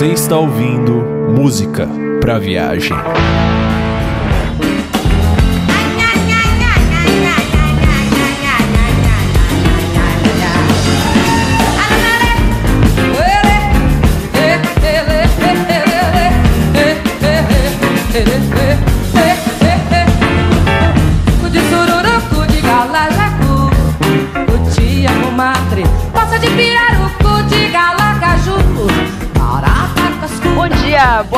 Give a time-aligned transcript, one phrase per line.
[0.00, 0.99] Você está ouvindo
[1.40, 1.88] música
[2.20, 2.94] para viagem.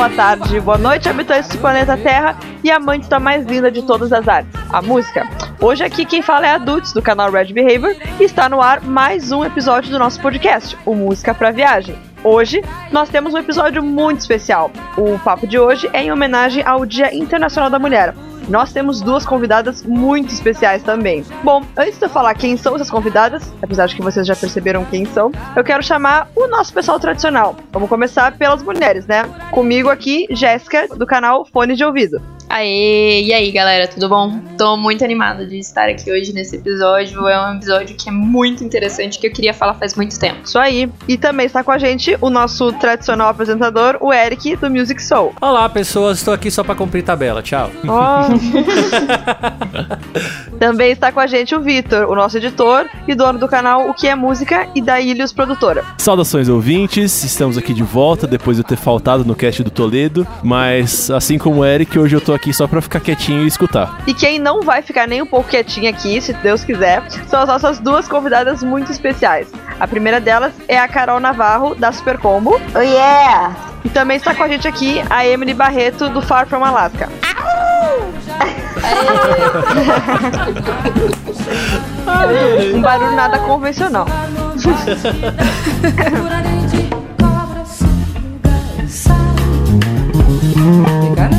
[0.03, 4.11] Boa tarde, boa noite, habitantes do planeta Terra e amantes da mais linda de todas
[4.11, 5.25] as artes, a música.
[5.61, 8.81] Hoje aqui quem fala é a Dudes, do canal Red Behavior, e está no ar
[8.81, 11.95] mais um episódio do nosso podcast, o Música pra Viagem.
[12.21, 14.71] Hoje nós temos um episódio muito especial.
[14.97, 18.13] O papo de hoje é em homenagem ao Dia Internacional da Mulher.
[18.47, 21.25] Nós temos duas convidadas muito especiais também.
[21.43, 24.85] Bom, antes de eu falar quem são essas convidadas, apesar de que vocês já perceberam
[24.85, 27.55] quem são, eu quero chamar o nosso pessoal tradicional.
[27.71, 29.23] Vamos começar pelas mulheres, né?
[29.51, 32.21] Comigo aqui, Jéssica, do canal Fone de Ouvido.
[32.53, 34.39] Aê, e aí galera, tudo bom?
[34.59, 37.27] Tô muito animada de estar aqui hoje nesse episódio.
[37.27, 40.41] É um episódio que é muito interessante, que eu queria falar faz muito tempo.
[40.45, 40.87] Isso aí.
[41.07, 45.33] E também está com a gente o nosso tradicional apresentador, o Eric, do Music Soul.
[45.41, 47.41] Olá, pessoas, estou aqui só pra cumprir tabela.
[47.41, 47.71] Tchau.
[47.87, 48.27] Ó.
[50.59, 53.93] Também está com a gente o Vitor, o nosso editor e dono do canal O
[53.93, 55.83] Que é Música e da Ilhos Produtora.
[55.97, 60.27] Saudações ouvintes, estamos aqui de volta depois de eu ter faltado no cast do Toledo,
[60.43, 63.99] mas assim como o Eric, hoje eu tô aqui só pra ficar quietinho e escutar.
[64.07, 67.47] E quem não vai ficar nem um pouco quietinho aqui, se Deus quiser, são as
[67.47, 69.47] nossas duas convidadas muito especiais.
[69.79, 72.59] A primeira delas é a Carol Navarro, da Super Combo.
[72.75, 73.55] Oh yeah!
[73.85, 77.09] E também está com a gente aqui a Emily Barreto, do Far From Alaska.
[82.73, 84.05] um barulho nada convencional.
[86.69, 86.89] de
[90.53, 91.29] cobra,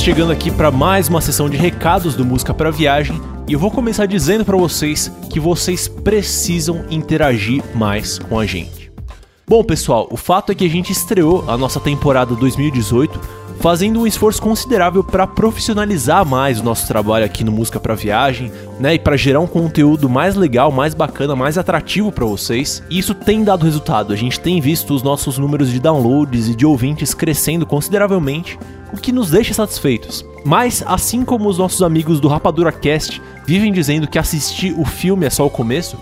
[0.00, 3.58] vamos chegando aqui para mais uma sessão de recados do Música para Viagem e eu
[3.58, 8.90] vou começar dizendo para vocês que vocês precisam interagir mais com a gente.
[9.46, 13.20] Bom, pessoal, o fato é que a gente estreou a nossa temporada 2018
[13.60, 18.50] fazendo um esforço considerável para profissionalizar mais o nosso trabalho aqui no Música para Viagem,
[18.78, 22.82] né, e para gerar um conteúdo mais legal, mais bacana, mais atrativo para vocês.
[22.88, 24.14] E isso tem dado resultado.
[24.14, 28.58] A gente tem visto os nossos números de downloads e de ouvintes crescendo consideravelmente,
[28.92, 30.24] o que nos deixa satisfeitos.
[30.44, 35.26] Mas, assim como os nossos amigos do Rapadura Cast vivem dizendo que assistir o filme
[35.26, 35.96] é só o começo,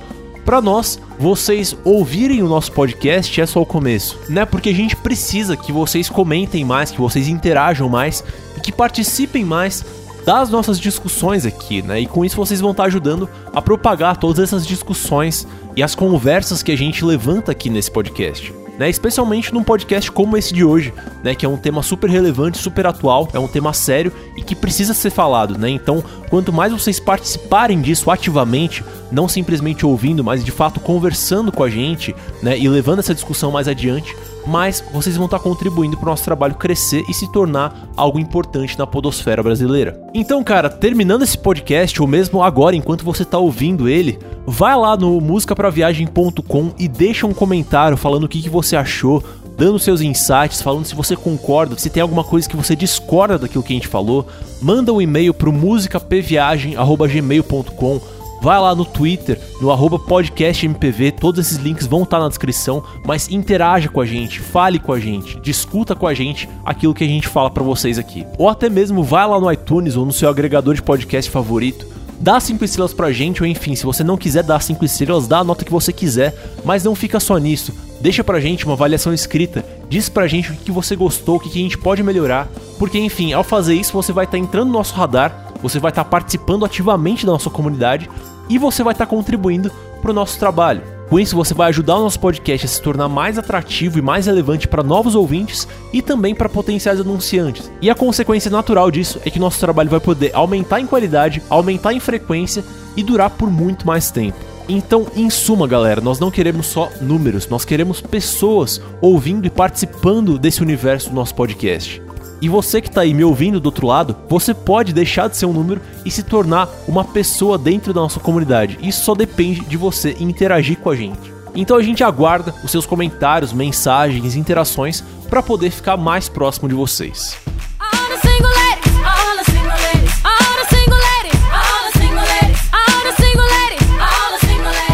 [0.49, 4.47] Pra nós, vocês ouvirem o nosso podcast é só o começo, né?
[4.47, 8.25] Porque a gente precisa que vocês comentem mais, que vocês interajam mais
[8.57, 9.85] e que participem mais
[10.25, 12.01] das nossas discussões aqui, né?
[12.01, 16.63] E com isso vocês vão estar ajudando a propagar todas essas discussões e as conversas
[16.63, 18.51] que a gente levanta aqui nesse podcast.
[18.79, 22.59] Né, especialmente num podcast como esse de hoje, né, que é um tema super relevante,
[22.59, 25.69] super atual, é um tema sério e que precisa ser falado, né?
[25.69, 31.65] Então, quanto mais vocês participarem disso ativamente, não simplesmente ouvindo, mas de fato conversando com
[31.65, 34.17] a gente, né, e levando essa discussão mais adiante,
[34.49, 38.79] mais vocês vão estar contribuindo para o nosso trabalho crescer e se tornar algo importante
[38.79, 40.01] na podosfera brasileira.
[40.15, 44.97] Então, cara, terminando esse podcast, ou mesmo agora, enquanto você está ouvindo ele, vai lá
[44.97, 49.23] no musicapraviagem.com e deixa um comentário falando o que, que você achou,
[49.57, 53.65] dando seus insights, falando se você concorda, se tem alguma coisa que você discorda daquilo
[53.65, 54.27] que a gente falou,
[54.63, 58.18] manda um e-mail pro musicapviagem@gmail.com.
[58.41, 63.29] Vai lá no Twitter, no arroba podcastmpv, todos esses links vão estar na descrição, mas
[63.29, 67.09] interaja com a gente, fale com a gente, discuta com a gente aquilo que a
[67.09, 68.25] gente fala pra vocês aqui.
[68.39, 71.85] Ou até mesmo vai lá no iTunes ou no seu agregador de podcast favorito,
[72.21, 75.39] dá 5 estrelas pra gente, ou enfim, se você não quiser dar 5 estrelas, dá
[75.39, 76.33] a nota que você quiser,
[76.65, 77.73] mas não fica só nisso.
[78.01, 81.49] Deixa pra gente uma avaliação escrita, diz pra gente o que você gostou, o que
[81.49, 82.49] a gente pode melhorar,
[82.79, 86.05] porque enfim, ao fazer isso você vai estar entrando no nosso radar, você vai estar
[86.05, 88.09] participando ativamente da nossa comunidade
[88.49, 89.71] e você vai estar contribuindo
[90.01, 90.83] pro nosso trabalho.
[91.09, 94.27] Com isso, você vai ajudar o nosso podcast a se tornar mais atrativo e mais
[94.27, 97.71] relevante para novos ouvintes e também para potenciais anunciantes.
[97.81, 101.95] E a consequência natural disso é que nosso trabalho vai poder aumentar em qualidade, aumentar
[101.95, 102.63] em frequência
[102.95, 104.37] e durar por muito mais tempo.
[104.69, 110.39] Então, em suma, galera, nós não queremos só números, nós queremos pessoas ouvindo e participando
[110.39, 112.03] desse universo do nosso podcast.
[112.41, 115.47] E você que está aí me ouvindo do outro lado, você pode deixar de ser
[115.47, 118.79] um número e se tornar uma pessoa dentro da nossa comunidade.
[118.81, 121.33] Isso só depende de você interagir com a gente.
[121.55, 126.75] Então a gente aguarda os seus comentários, mensagens, interações para poder ficar mais próximo de
[126.75, 127.37] vocês.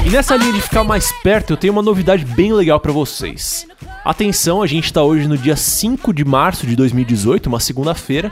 [0.05, 3.67] E nessa linha de ficar mais perto, eu tenho uma novidade bem legal para vocês.
[4.05, 8.31] Atenção, a gente está hoje no dia 5 de março de 2018, uma segunda-feira,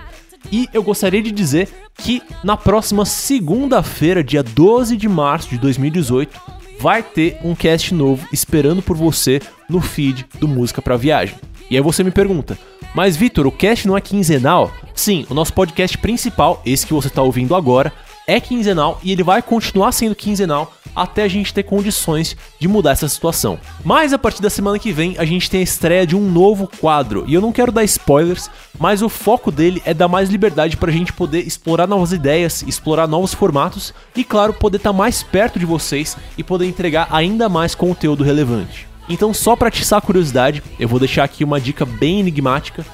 [0.50, 6.38] e eu gostaria de dizer que na próxima segunda-feira, dia 12 de março de 2018,
[6.78, 11.36] vai ter um cast novo esperando por você no feed do Música para Viagem.
[11.70, 12.58] E aí você me pergunta:
[12.94, 17.08] "Mas Vitor, o cast não é quinzenal?" Sim, o nosso podcast principal, esse que você
[17.08, 17.90] está ouvindo agora,
[18.26, 22.92] é quinzenal e ele vai continuar sendo quinzenal até a gente ter condições de mudar
[22.92, 23.58] essa situação.
[23.84, 26.68] Mas a partir da semana que vem a gente tem a estreia de um novo
[26.80, 30.76] quadro e eu não quero dar spoilers, mas o foco dele é dar mais liberdade
[30.76, 35.22] para a gente poder explorar novas ideias, explorar novos formatos e, claro, poder estar mais
[35.22, 38.88] perto de vocês e poder entregar ainda mais conteúdo relevante.
[39.08, 42.84] Então, só para atiçar a curiosidade, eu vou deixar aqui uma dica bem enigmática.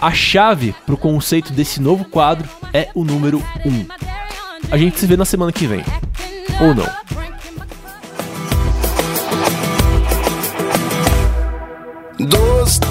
[0.00, 3.86] A chave para o conceito desse novo quadro é o número 1.
[4.70, 5.84] A gente se vê na semana que vem.
[6.60, 6.86] Ou não.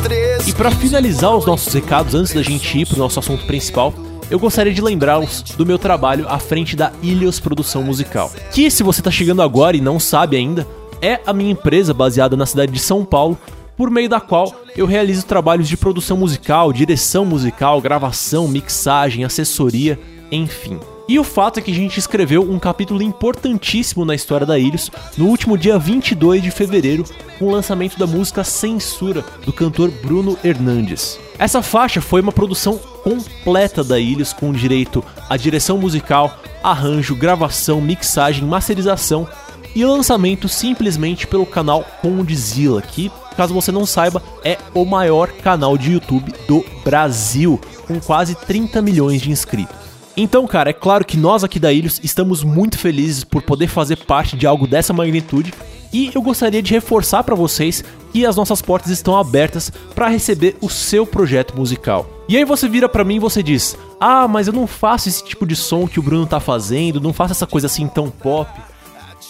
[0.01, 0.47] Três.
[0.47, 3.93] E para finalizar os nossos recados antes da gente ir pro nosso assunto principal,
[4.29, 8.31] eu gostaria de lembrá-los do meu trabalho à frente da Ilios Produção Musical.
[8.53, 10.65] Que, se você tá chegando agora e não sabe ainda,
[11.01, 13.37] é a minha empresa baseada na cidade de São Paulo,
[13.75, 19.99] por meio da qual eu realizo trabalhos de produção musical, direção musical, gravação, mixagem, assessoria,
[20.31, 20.79] enfim.
[21.07, 24.91] E o fato é que a gente escreveu um capítulo importantíssimo na história da Ilhos
[25.17, 27.05] no último dia 22 de fevereiro,
[27.39, 31.17] com o lançamento da música Censura, do cantor Bruno Hernandes.
[31.39, 37.79] Essa faixa foi uma produção completa da Ilhos, com direito à direção musical, arranjo, gravação,
[37.79, 39.25] mixagem, masterização
[39.73, 45.77] e lançamento simplesmente pelo canal Condzilla, que, caso você não saiba, é o maior canal
[45.77, 49.76] de YouTube do Brasil, com quase 30 milhões de inscritos.
[50.19, 53.97] Então, cara, é claro que nós aqui da Ilhos estamos muito felizes por poder fazer
[53.97, 55.53] parte de algo dessa magnitude
[55.93, 60.57] e eu gostaria de reforçar para vocês que as nossas portas estão abertas para receber
[60.59, 62.09] o seu projeto musical.
[62.27, 65.23] E aí você vira para mim e você diz: "Ah, mas eu não faço esse
[65.23, 68.49] tipo de som que o Bruno tá fazendo, não faço essa coisa assim tão pop".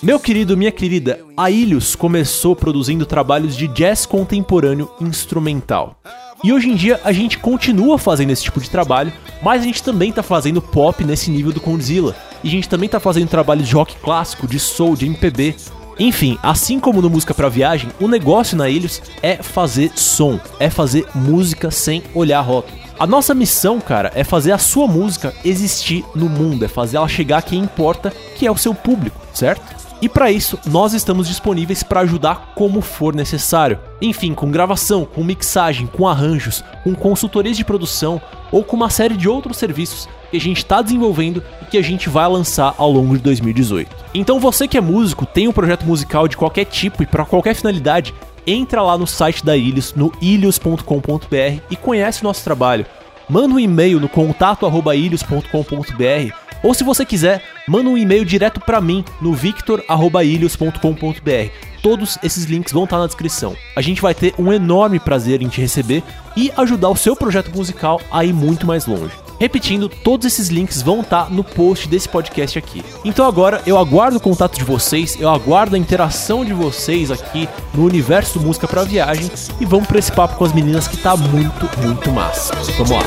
[0.01, 6.00] Meu querido, minha querida, a Ilhos começou produzindo trabalhos de jazz contemporâneo instrumental.
[6.44, 9.12] E hoje em dia a gente continua fazendo esse tipo de trabalho,
[9.42, 12.16] mas a gente também tá fazendo pop nesse nível do Condzilla.
[12.44, 15.56] E a gente também tá fazendo trabalhos de rock clássico, de soul, de MPB.
[16.00, 20.69] Enfim, assim como no Música pra Viagem, o negócio na Ilhos é fazer som, é
[20.69, 22.78] fazer música sem olhar rótulo.
[23.00, 27.07] A nossa missão, cara, é fazer a sua música existir no mundo, é fazer ela
[27.07, 29.77] chegar a quem importa, que é o seu público, certo?
[30.02, 33.80] E para isso, nós estamos disponíveis para ajudar como for necessário.
[34.00, 38.22] Enfim, com gravação, com mixagem, com arranjos, com consultorias de produção
[38.52, 41.82] ou com uma série de outros serviços que a gente está desenvolvendo e que a
[41.82, 43.95] gente vai lançar ao longo de 2018.
[44.14, 47.56] Então você que é músico, tem um projeto musical de qualquer tipo e para qualquer
[47.56, 48.14] finalidade,
[48.45, 52.86] entra lá no site da Ilhos, no ilhos.com.br e conhece o nosso trabalho.
[53.30, 59.06] Manda um e-mail no contato@ilhos.com.br ou se você quiser, manda um e-mail direto para mim
[59.22, 61.52] no victor@ilhos.com.br.
[61.81, 63.56] Todos esses links vão estar na descrição.
[63.76, 66.04] A gente vai ter um enorme prazer em te receber
[66.36, 69.14] e ajudar o seu projeto musical a ir muito mais longe.
[69.40, 72.84] Repetindo, todos esses links vão estar no post desse podcast aqui.
[73.06, 77.48] Então agora eu aguardo o contato de vocês, eu aguardo a interação de vocês aqui
[77.74, 79.30] no universo Música para Viagem
[79.60, 82.56] e vamos para esse papo com as meninas que tá muito, muito massa.
[82.78, 83.00] Vamos lá.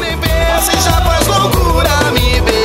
[0.60, 2.59] Você já faz loucura, me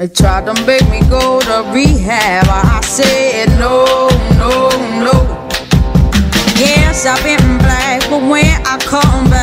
[0.00, 2.46] They tried to make me go to rehab.
[2.48, 5.12] I said no, no, no.
[6.56, 9.39] Yes, I've been black, but when I come back.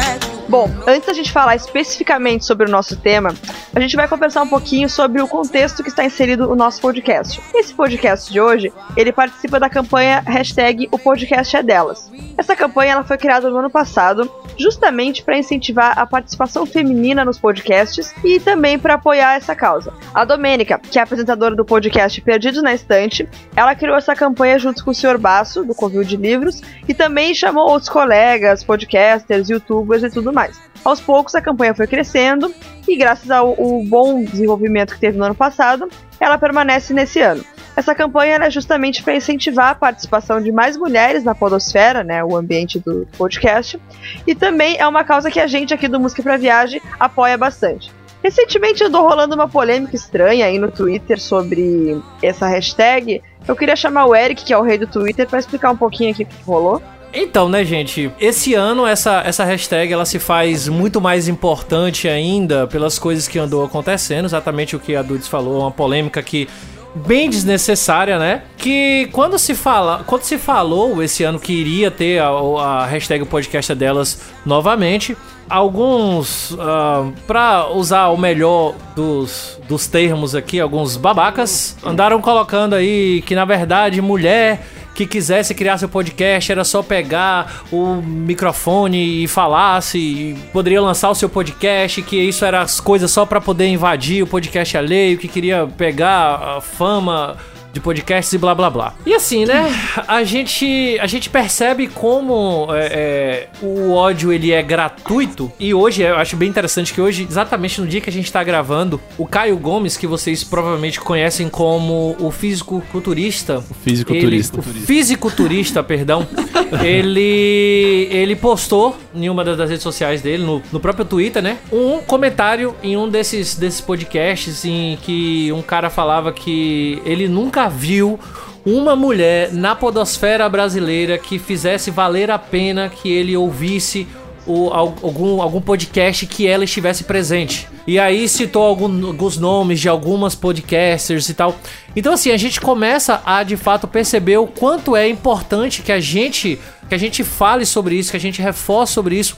[0.49, 3.35] Bom, Antes da gente falar especificamente sobre o nosso tema,
[3.75, 7.41] a gente vai conversar um pouquinho sobre o contexto que está inserido o nosso podcast.
[7.53, 12.09] Esse podcast de hoje, ele participa da campanha hashtag O Podcast é Delas.
[12.37, 17.37] Essa campanha ela foi criada no ano passado, justamente para incentivar a participação feminina nos
[17.37, 19.93] podcasts e também para apoiar essa causa.
[20.13, 23.27] A Domênica, que é apresentadora do podcast Perdidos na Estante,
[23.57, 25.17] ela criou essa campanha junto com o Sr.
[25.17, 30.61] Basso, do Covil de Livros, e também chamou outros colegas, podcasters, youtubers e tudo mais.
[30.85, 32.53] Aos poucos a campanha foi crescendo
[32.87, 35.89] e graças ao, ao bom desenvolvimento que teve no ano passado,
[36.19, 37.43] ela permanece nesse ano.
[37.75, 42.35] Essa campanha é justamente para incentivar a participação de mais mulheres na podosfera, né, o
[42.35, 43.79] ambiente do podcast,
[44.25, 47.91] e também é uma causa que a gente aqui do Música para Viagem apoia bastante.
[48.23, 53.21] Recentemente andou rolando uma polêmica estranha aí no Twitter sobre essa hashtag.
[53.47, 56.11] Eu queria chamar o Eric, que é o rei do Twitter, para explicar um pouquinho
[56.11, 56.81] aqui o que rolou.
[57.13, 58.11] Então, né, gente?
[58.19, 63.39] Esse ano essa, essa hashtag ela se faz muito mais importante ainda pelas coisas que
[63.39, 66.47] andou acontecendo, exatamente o que a Dudes falou, uma polêmica que
[66.95, 68.43] bem desnecessária, né?
[68.57, 73.23] Que quando se fala, quando se falou esse ano que iria ter a, a hashtag
[73.25, 75.15] podcast delas novamente,
[75.49, 83.21] alguns, uh, para usar o melhor dos, dos termos aqui, alguns babacas andaram colocando aí
[83.25, 84.65] que na verdade mulher
[84.97, 91.11] que quisesse criar seu podcast era só pegar o microfone e falasse, e poderia lançar
[91.11, 95.19] o seu podcast, que isso era as coisas só para poder invadir o podcast alheio,
[95.19, 97.37] que queria pegar a fama
[97.77, 98.93] de podcasts e blá blá blá.
[99.05, 99.73] E assim, né?
[100.07, 105.51] A gente, a gente percebe como é, é, o ódio ele é gratuito.
[105.59, 108.43] E hoje eu acho bem interessante que hoje, exatamente no dia que a gente tá
[108.43, 113.59] gravando, o Caio Gomes, que vocês provavelmente conhecem como o físico-culturista.
[113.69, 114.59] O físico-turista.
[114.59, 116.27] O físico-turista, perdão.
[116.83, 121.57] ele, ele postou em uma das redes sociais dele, no, no próprio Twitter, né?
[121.71, 127.66] Um comentário em um desses, desses podcasts em que um cara falava que ele nunca
[127.67, 128.19] viu
[128.65, 134.07] uma mulher na podosfera brasileira que fizesse valer a pena que ele ouvisse
[134.45, 137.67] o, algum, algum podcast que ela estivesse presente.
[137.85, 141.55] E aí citou algum, alguns nomes de algumas podcasters e tal.
[141.95, 145.99] Então assim, a gente começa a de fato perceber o quanto é importante que a
[145.99, 149.37] gente que a gente fale sobre isso, que a gente reforce sobre isso,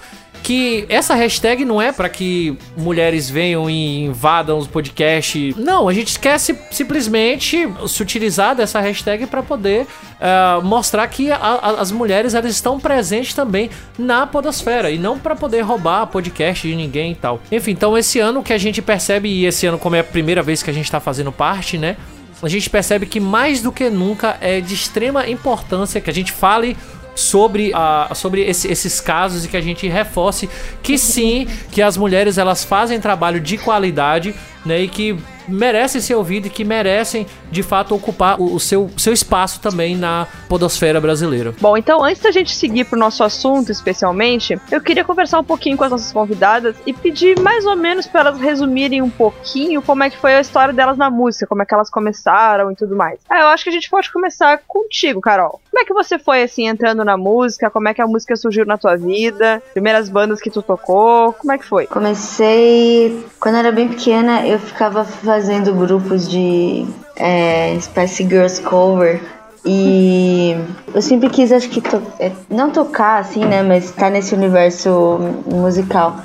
[0.50, 5.56] que essa hashtag não é para que mulheres venham e invadam os podcasts.
[5.56, 11.38] Não, a gente quer simplesmente se utilizar dessa hashtag para poder uh, mostrar que a,
[11.38, 16.68] a, as mulheres elas estão presentes também na podosfera e não para poder roubar podcast
[16.68, 17.40] de ninguém e tal.
[17.52, 20.42] Enfim, então esse ano que a gente percebe e esse ano como é a primeira
[20.42, 21.96] vez que a gente tá fazendo parte, né?
[22.42, 26.32] A gente percebe que mais do que nunca é de extrema importância que a gente
[26.32, 26.76] fale
[27.20, 30.50] sobre, a, sobre esse, esses casos e que a gente reforce
[30.82, 34.34] que sim, que as mulheres elas fazem trabalho de qualidade,
[34.70, 38.90] né, e que merecem ser ouvidos e que merecem de fato ocupar o, o seu,
[38.96, 41.56] seu espaço também na podosfera brasileira.
[41.60, 45.76] Bom, então antes da gente seguir pro nosso assunto especialmente, eu queria conversar um pouquinho
[45.76, 50.04] com as nossas convidadas e pedir mais ou menos para elas resumirem um pouquinho como
[50.04, 52.96] é que foi a história delas na música, como é que elas começaram e tudo
[52.96, 53.20] mais.
[53.28, 55.60] Ah, eu acho que a gente pode começar contigo, Carol.
[55.72, 57.72] Como é que você foi assim entrando na música?
[57.72, 59.64] Como é que a música surgiu na tua vida?
[59.74, 61.34] Primeiras bandas que tu tocou?
[61.34, 61.88] Como é que foi?
[61.88, 66.86] Comecei quando eu era bem pequena, eu ficava fazendo grupos de
[67.16, 69.22] é, Spice Girls cover
[69.66, 70.56] e
[70.94, 74.34] eu sempre quis, acho que to é, não tocar assim, né, mas estar tá nesse
[74.34, 76.16] universo musical.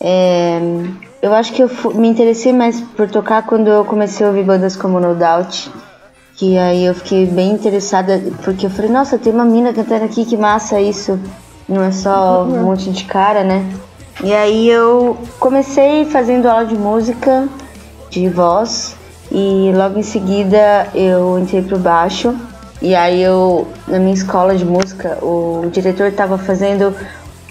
[0.00, 0.60] É,
[1.22, 4.76] eu acho que eu me interessei mais por tocar quando eu comecei a ouvir bandas
[4.76, 5.70] como No Doubt.
[6.36, 10.24] Que aí eu fiquei bem interessada, porque eu falei, nossa, tem uma mina cantando aqui,
[10.24, 11.18] que massa isso.
[11.68, 13.64] Não é só um monte de cara, né?
[14.22, 17.48] E aí eu comecei fazendo aula de música,
[18.20, 18.96] de voz,
[19.30, 22.34] e logo em seguida eu entrei pro baixo.
[22.82, 26.94] E aí eu, na minha escola de música, o diretor estava fazendo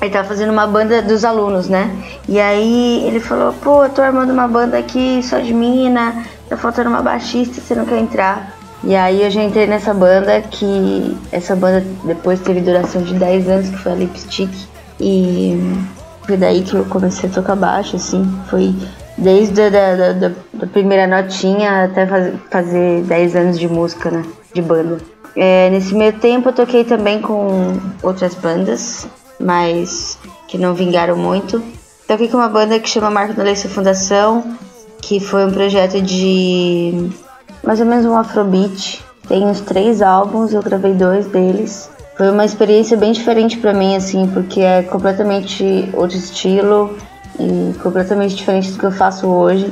[0.01, 1.89] ele tava fazendo uma banda dos alunos, né?
[2.27, 6.57] E aí ele falou, pô, eu tô armando uma banda aqui só de mina, tá
[6.57, 8.53] faltando uma baixista, você não quer entrar?
[8.83, 13.47] E aí eu já entrei nessa banda que essa banda depois teve duração de 10
[13.47, 14.53] anos, que foi a Lipstick.
[14.99, 15.57] E
[16.27, 18.29] foi daí que eu comecei a tocar baixo, assim.
[18.49, 18.75] Foi
[19.23, 24.23] desde a da, da, da primeira notinha até faz, fazer 10 anos de música, né?
[24.53, 24.97] De banda.
[25.35, 29.07] É, nesse meio tempo eu toquei também com outras bandas,
[29.39, 31.63] mas que não vingaram muito.
[32.07, 34.55] Toquei com uma banda que chama Marco da Leite Fundação,
[35.01, 37.09] que foi um projeto de
[37.63, 39.03] mais ou menos um afrobeat.
[39.27, 41.89] Tem uns três álbuns, eu gravei dois deles.
[42.15, 46.95] Foi uma experiência bem diferente para mim, assim, porque é completamente outro estilo
[47.39, 49.71] e completamente diferente do que eu faço hoje.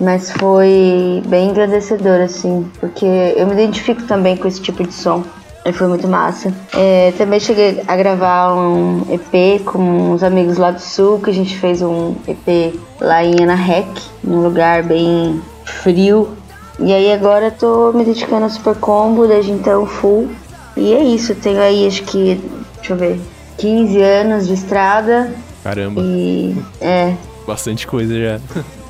[0.00, 5.24] Mas foi bem engrandecedor, assim, porque eu me identifico também com esse tipo de som.
[5.64, 6.52] E foi muito massa.
[6.72, 11.34] É, também cheguei a gravar um EP com uns amigos lá do sul, que a
[11.34, 13.88] gente fez um EP lá em Anahec,
[14.22, 16.30] num lugar bem frio.
[16.78, 20.28] E aí agora tô me dedicando ao Super Combo, desde então full.
[20.76, 22.40] E é isso, tenho aí acho que,
[22.76, 23.20] deixa eu ver,
[23.58, 25.34] 15 anos de estrada
[25.68, 27.12] Caramba, e é,
[27.46, 28.40] bastante coisa já.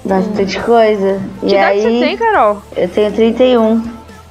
[0.05, 1.21] bastante coisa.
[1.41, 2.63] Que e idade aí você tem, Carol?
[2.77, 3.83] eu tenho 31.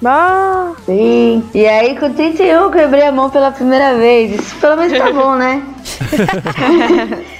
[0.06, 1.44] Ah, Sim.
[1.54, 4.40] E aí com 31 eu quebrei a mão pela primeira vez.
[4.40, 5.62] Isso pelo menos tá bom, né?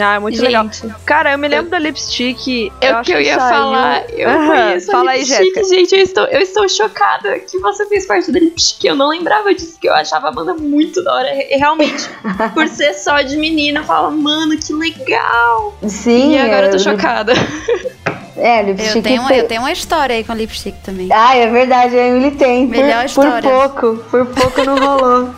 [0.00, 0.66] ah, é muito Gente, legal.
[1.04, 2.72] Cara, eu me lembro da Lipstick.
[2.80, 4.04] É o que eu ia saiu- falar.
[4.10, 5.64] Eu Aham, conheço a Fala aí, Lipstick, Jéssica.
[5.64, 5.94] gente.
[5.94, 8.84] Eu estou, eu estou chocada que você fez parte da Lipstick.
[8.86, 11.28] Eu não lembrava disso, que eu achava a banda muito da hora.
[11.34, 12.08] E realmente,
[12.54, 15.76] por ser só de menina, eu falo, mano, que legal.
[15.86, 16.32] Sim.
[16.34, 17.32] e agora eu tô eu- chocada.
[18.34, 18.96] É, lipstick.
[18.96, 21.06] Eu tenho, eu tenho uma história aí com lipstick também.
[21.12, 22.66] Ah, é verdade, a Emily tem.
[22.66, 23.50] Por- Melhor por, história.
[23.50, 23.96] pouco.
[24.10, 25.28] Por pouco não rolou.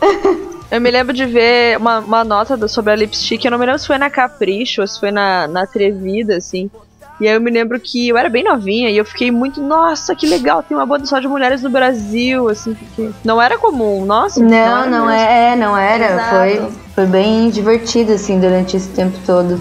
[0.70, 3.42] Eu me lembro de ver uma, uma nota do- sobre a Lipstick.
[3.44, 6.70] Eu não me lembro se foi na Capricho ou se foi na, na Atrevida, assim.
[7.20, 10.14] E aí eu me lembro que eu era bem novinha e eu fiquei muito, nossa,
[10.14, 14.04] que legal, tem uma banda só de mulheres no Brasil, assim, porque não era comum,
[14.04, 14.38] nossa.
[14.40, 15.10] Não, não mesmo.
[15.10, 16.12] é, é, não era.
[16.12, 16.28] Exato.
[16.36, 19.60] Foi, foi bem divertido, assim, durante esse tempo todo.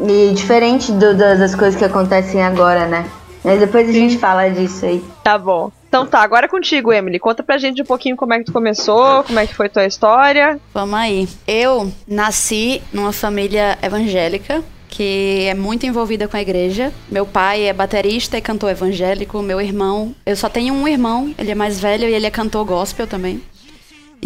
[0.00, 3.06] E diferente do- da- das coisas que acontecem agora, né?
[3.44, 5.04] Mas depois a gente fala disso aí.
[5.22, 5.70] Tá bom.
[5.94, 7.20] Então tá, agora é contigo, Emily.
[7.20, 9.86] Conta pra gente um pouquinho como é que tu começou, como é que foi tua
[9.86, 10.58] história.
[10.74, 11.28] Vamos aí.
[11.46, 16.92] Eu nasci numa família evangélica que é muito envolvida com a igreja.
[17.08, 19.40] Meu pai é baterista e cantor evangélico.
[19.40, 22.64] Meu irmão, eu só tenho um irmão, ele é mais velho e ele é cantor
[22.64, 23.40] gospel também.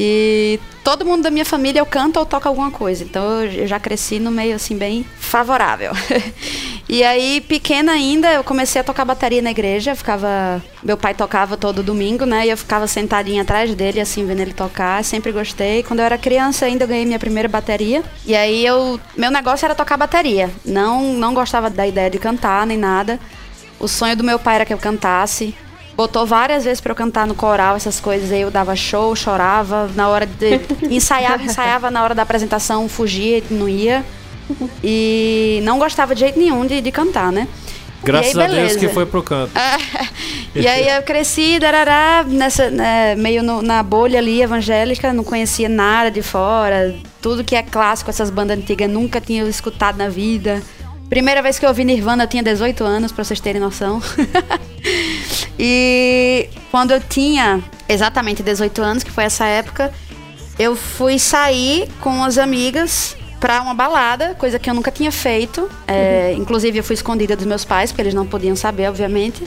[0.00, 3.02] E todo mundo da minha família eu canto ou toco alguma coisa.
[3.02, 5.90] Então eu já cresci no meio assim bem favorável.
[6.88, 9.90] e aí, pequena ainda, eu comecei a tocar bateria na igreja.
[9.90, 12.46] Eu ficava, meu pai tocava todo domingo, né?
[12.46, 15.02] E eu ficava sentadinha atrás dele assim vendo ele tocar.
[15.02, 15.82] Sempre gostei.
[15.82, 18.04] Quando eu era criança ainda eu ganhei minha primeira bateria.
[18.24, 20.48] E aí eu, meu negócio era tocar bateria.
[20.64, 23.18] Não não gostava da ideia de cantar nem nada.
[23.80, 25.54] O sonho do meu pai era que eu cantasse.
[25.98, 28.30] Botou várias vezes pra eu cantar no coral, essas coisas.
[28.30, 29.90] Aí eu dava show, chorava.
[29.96, 30.60] Na hora de.
[30.94, 31.90] ensaiava, ensaiava.
[31.90, 34.04] Na hora da apresentação, fugia, não ia.
[34.82, 37.48] E não gostava de jeito nenhum de, de cantar, né?
[38.04, 39.50] Graças aí, a Deus que foi pro canto.
[40.54, 45.68] E aí eu cresci, darará, nessa, né, meio no- na bolha ali evangélica, não conhecia
[45.68, 46.96] nada de fora.
[47.20, 50.60] Tudo que é clássico, essas bandas antigas, nunca tinha escutado na vida.
[51.08, 54.00] Primeira vez que eu ouvi Nirvana, eu tinha 18 anos, pra vocês terem noção.
[55.58, 59.92] e quando eu tinha exatamente 18 anos, que foi essa época,
[60.58, 65.68] eu fui sair com as amigas pra uma balada, coisa que eu nunca tinha feito.
[65.86, 69.44] É, Inclusive, eu fui escondida dos meus pais, porque eles não podiam saber, obviamente.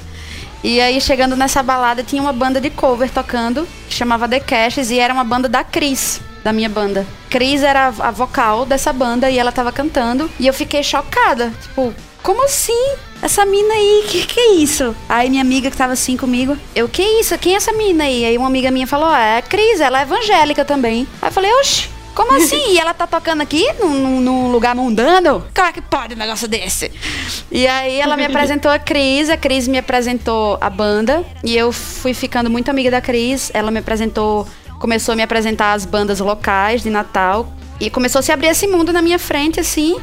[0.64, 4.92] E aí, chegando nessa balada, tinha uma banda de cover tocando, que chamava The Cashes,
[4.92, 7.06] e era uma banda da Cris, da minha banda.
[7.30, 11.52] Cris era a a vocal dessa banda e ela tava cantando, e eu fiquei chocada.
[11.62, 11.94] Tipo,
[12.24, 12.96] como assim?
[13.22, 14.96] Essa mina aí, que que é isso?
[15.08, 17.38] Aí minha amiga que tava assim comigo, eu, que isso?
[17.38, 18.26] Quem é essa mina aí?
[18.26, 21.08] Aí uma amiga minha falou, é a Cris, ela é evangélica também.
[21.22, 22.74] Aí eu falei, oxe, como assim?
[22.74, 25.46] E ela tá tocando aqui num- num lugar mundano?
[25.54, 26.92] Como é que pode um negócio desse?
[27.52, 31.72] E aí ela me apresentou a Cris, a Cris me apresentou a banda e eu
[31.72, 33.52] fui ficando muito amiga da Cris.
[33.54, 34.48] Ela me apresentou,
[34.80, 38.66] começou a me apresentar as bandas locais de Natal e começou a se abrir esse
[38.68, 39.98] mundo na minha frente assim.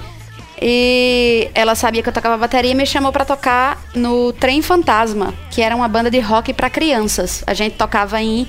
[0.60, 5.32] E ela sabia que eu tocava bateria e me chamou pra tocar no Trem Fantasma,
[5.50, 7.44] que era uma banda de rock pra crianças.
[7.46, 8.46] A gente tocava em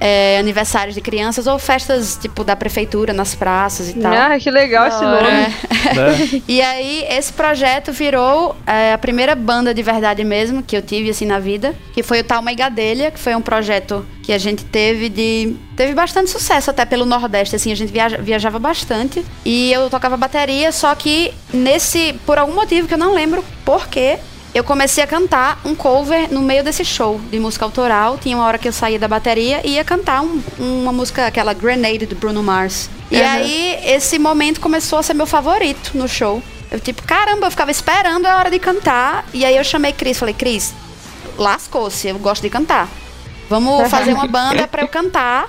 [0.00, 4.12] é, aniversários de crianças ou festas tipo da prefeitura nas praças e tal.
[4.12, 5.22] Ah, que legal esse nome.
[5.22, 5.54] Né?
[6.48, 11.10] E aí, esse projeto virou é, a primeira banda de verdade mesmo que eu tive,
[11.10, 11.74] assim, na vida.
[11.94, 15.54] Que foi o Talma e Gadelha, que foi um projeto que a gente teve de...
[15.76, 17.70] Teve bastante sucesso até pelo Nordeste, assim.
[17.72, 19.24] A gente viaja- viajava bastante.
[19.44, 22.14] E eu tocava bateria, só que nesse...
[22.26, 24.18] Por algum motivo que eu não lembro por quê,
[24.56, 28.16] eu comecei a cantar um cover no meio desse show de música autoral.
[28.16, 31.52] Tinha uma hora que eu saía da bateria e ia cantar um- uma música, aquela
[31.52, 32.88] Grenade do Bruno Mars.
[33.10, 33.26] E Uhum.
[33.28, 36.42] aí, esse momento começou a ser meu favorito no show.
[36.70, 39.26] Eu, tipo, caramba, eu ficava esperando a hora de cantar.
[39.34, 40.72] E aí eu chamei Cris, falei, Cris,
[41.36, 42.88] lascou-se, eu gosto de cantar.
[43.48, 45.48] Vamos fazer uma banda pra eu cantar.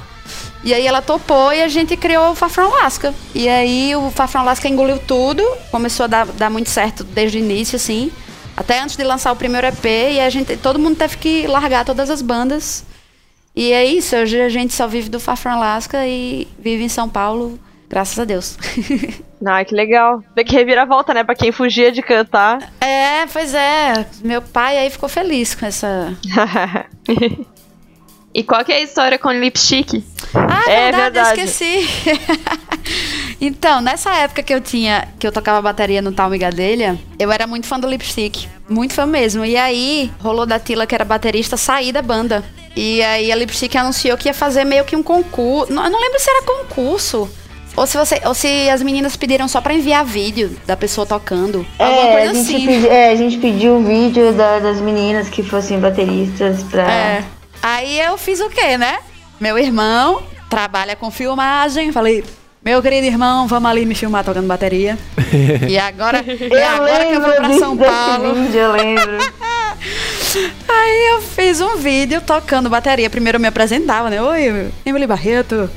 [0.64, 3.14] E aí ela topou e a gente criou o Fafrão Lasca.
[3.34, 5.42] E aí o Fafrão Lasca engoliu tudo,
[5.72, 8.12] começou a dar, dar muito certo desde o início, assim.
[8.58, 11.86] Até antes de lançar o primeiro EP, e a gente, todo mundo teve que largar
[11.86, 12.84] todas as bandas.
[13.56, 17.08] E é isso, hoje a gente só vive do Fafrão Lasca e vive em São
[17.08, 18.58] Paulo Graças a Deus.
[19.46, 20.22] Ai, que legal.
[20.36, 21.24] Vê que reviravolta, né?
[21.24, 22.74] Pra quem fugia de cantar.
[22.82, 24.06] é, pois é.
[24.24, 26.16] Meu pai aí ficou feliz com essa.
[28.34, 30.04] E qual que é a história com lipstick?
[30.36, 31.40] Ah, É verdade, verdade.
[31.42, 31.90] eu esqueci.
[33.40, 37.46] então, nessa época que eu tinha, que eu tocava bateria no Tal Migadelha, eu era
[37.46, 38.48] muito fã do Lipstick.
[38.70, 39.46] Muito fã mesmo.
[39.46, 42.44] E aí, rolou da Tila, que era baterista, sair da banda.
[42.76, 45.72] E aí a Lipstick anunciou que ia fazer meio que um concurso.
[45.72, 47.30] Não, eu não lembro se era concurso.
[47.76, 51.64] Ou se, você, ou se as meninas pediram só pra enviar vídeo da pessoa tocando.
[51.78, 52.66] Alguma É, coisa a gente, assim.
[52.66, 56.92] pedi- é, a gente pediu um vídeo da- das meninas que fossem bateristas pra.
[56.92, 57.24] É.
[57.62, 58.98] Aí eu fiz o quê, né?
[59.40, 61.92] Meu irmão trabalha com filmagem.
[61.92, 62.24] Falei,
[62.68, 64.98] meu querido irmão, vamos ali me filmar tocando bateria.
[65.70, 68.36] e agora, é agora que eu vou pra São Paulo.
[68.36, 69.18] vídeo, eu lembro.
[70.68, 73.10] Aí eu fiz um vídeo tocando bateria.
[73.10, 74.22] Primeiro eu me apresentava, né?
[74.22, 75.70] Oi, Emily Barreto.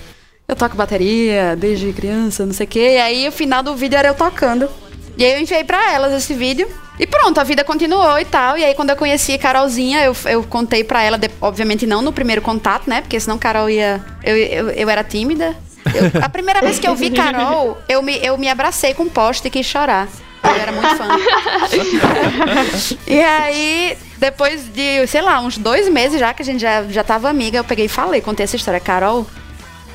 [0.49, 2.95] Eu toco bateria desde criança, não sei o quê.
[2.97, 4.69] E aí o final do vídeo era eu tocando.
[5.17, 6.69] E aí eu enviei pra elas esse vídeo.
[6.99, 8.59] E pronto, a vida continuou e tal.
[8.59, 12.13] E aí quando eu conheci Carolzinha, eu, eu contei pra ela, de- obviamente não no
[12.13, 13.01] primeiro contato, né?
[13.01, 14.05] Porque senão Carol ia.
[14.25, 15.55] Eu, eu, eu era tímida.
[15.95, 19.09] Eu- a primeira vez que eu vi Carol, eu me, eu me abracei com um
[19.09, 20.09] poste e quis chorar.
[20.43, 21.09] Eu era muito fã.
[23.07, 27.03] E aí, depois de, sei lá, uns dois meses já que a gente já, já
[27.05, 28.81] tava amiga, eu peguei e falei, contei essa história.
[28.81, 29.27] Carol,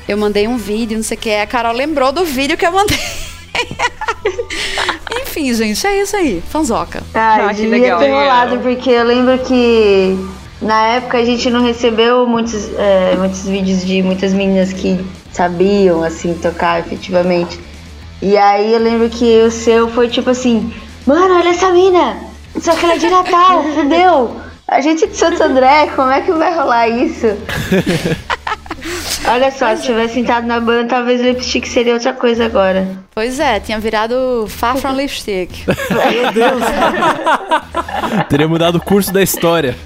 [0.08, 1.34] eu mandei um vídeo, não sei o que.
[1.34, 2.98] A Carol lembrou do vídeo que eu mandei.
[5.22, 6.42] Enfim, gente, é isso aí.
[6.50, 7.02] Fanzoca.
[7.14, 7.98] Ai, Ah, que devia legal.
[7.98, 10.16] ter rolado, porque eu lembro que
[10.62, 14.98] na época a gente não recebeu muitos, é, muitos vídeos de muitas meninas que
[15.36, 17.60] sabiam, assim, tocar efetivamente.
[18.22, 20.72] E aí eu lembro que o seu foi tipo assim,
[21.06, 22.16] mano, olha essa mina!
[22.58, 24.40] Só que ela é de Natal, fudeu!
[24.66, 27.26] A gente é de Santo André, como é que vai rolar isso?
[29.28, 32.86] Olha só, se tivesse entrado na banda, talvez o lipstick seria outra coisa agora.
[33.12, 35.64] Pois é, tinha virado Far From Lipstick.
[38.28, 39.76] Teria mudado o curso da história.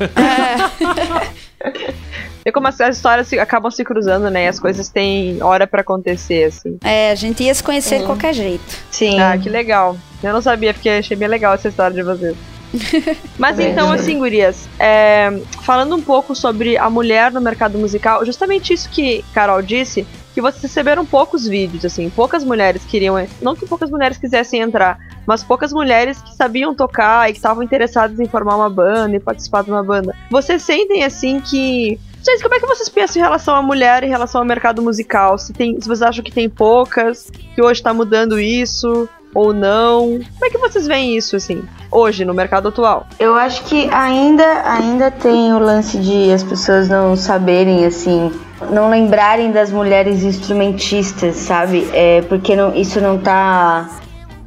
[2.44, 4.44] Vê como as, as histórias se- acabam se cruzando, né?
[4.44, 6.79] E as coisas têm hora pra acontecer, assim.
[6.83, 8.64] É, a gente ia se conhecer de qualquer jeito.
[8.90, 9.20] Sim.
[9.20, 9.96] Ah, que legal.
[10.22, 12.37] Eu não sabia, porque achei bem legal essa história de vocês.
[13.38, 18.72] Mas então, assim, gurias, é, falando um pouco sobre a mulher no mercado musical, justamente
[18.72, 23.66] isso que Carol disse, que vocês receberam poucos vídeos, assim, poucas mulheres queriam, não que
[23.66, 28.26] poucas mulheres quisessem entrar, mas poucas mulheres que sabiam tocar e que estavam interessadas em
[28.26, 30.14] formar uma banda e participar de uma banda.
[30.31, 31.98] Vocês sentem, assim, que...
[32.22, 35.38] Gente, como é que vocês pensam em relação à mulher, em relação ao mercado musical?
[35.38, 40.20] Se, tem, se vocês acham que tem poucas, que hoje tá mudando isso, ou não?
[40.35, 43.06] Como é que vocês veem isso, assim, hoje, no mercado atual?
[43.18, 48.30] Eu acho que ainda, ainda tem o lance de as pessoas não saberem, assim,
[48.70, 51.88] não lembrarem das mulheres instrumentistas, sabe?
[51.92, 53.88] É, porque não, isso não tá.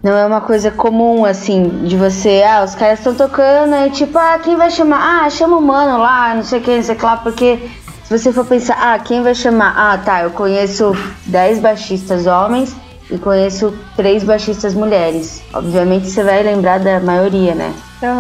[0.04, 4.18] Não é uma coisa comum, assim, de você, ah, os caras estão tocando, e tipo,
[4.18, 5.24] ah, quem vai chamar?
[5.24, 7.70] Ah, chama o mano lá, não sei o que, não sei que lá, porque
[8.04, 9.74] se você for pensar, ah, quem vai chamar?
[9.78, 10.92] Ah, tá, eu conheço
[11.28, 12.76] 10 baixistas homens
[13.10, 15.42] e conheço três baixistas mulheres.
[15.54, 17.74] Obviamente você vai lembrar da maioria, né?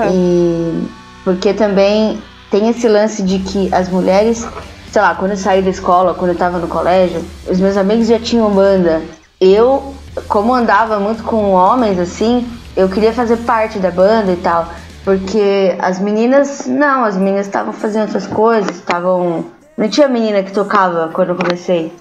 [0.09, 0.87] E
[1.25, 2.17] porque também
[2.49, 4.47] tem esse lance de que as mulheres,
[4.89, 8.07] sei lá, quando eu saí da escola, quando eu tava no colégio, os meus amigos
[8.07, 9.01] já tinham banda.
[9.41, 9.93] Eu,
[10.27, 14.67] como andava muito com homens assim, eu queria fazer parte da banda e tal.
[15.03, 19.45] Porque as meninas, não, as meninas estavam fazendo outras coisas, estavam.
[19.77, 21.91] Não tinha menina que tocava quando eu comecei.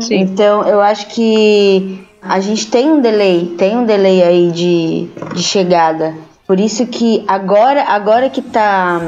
[0.00, 0.16] Sim.
[0.20, 5.42] Então eu acho que a gente tem um delay, tem um delay aí de, de
[5.42, 6.14] chegada.
[6.46, 9.00] Por isso que agora, agora que tá.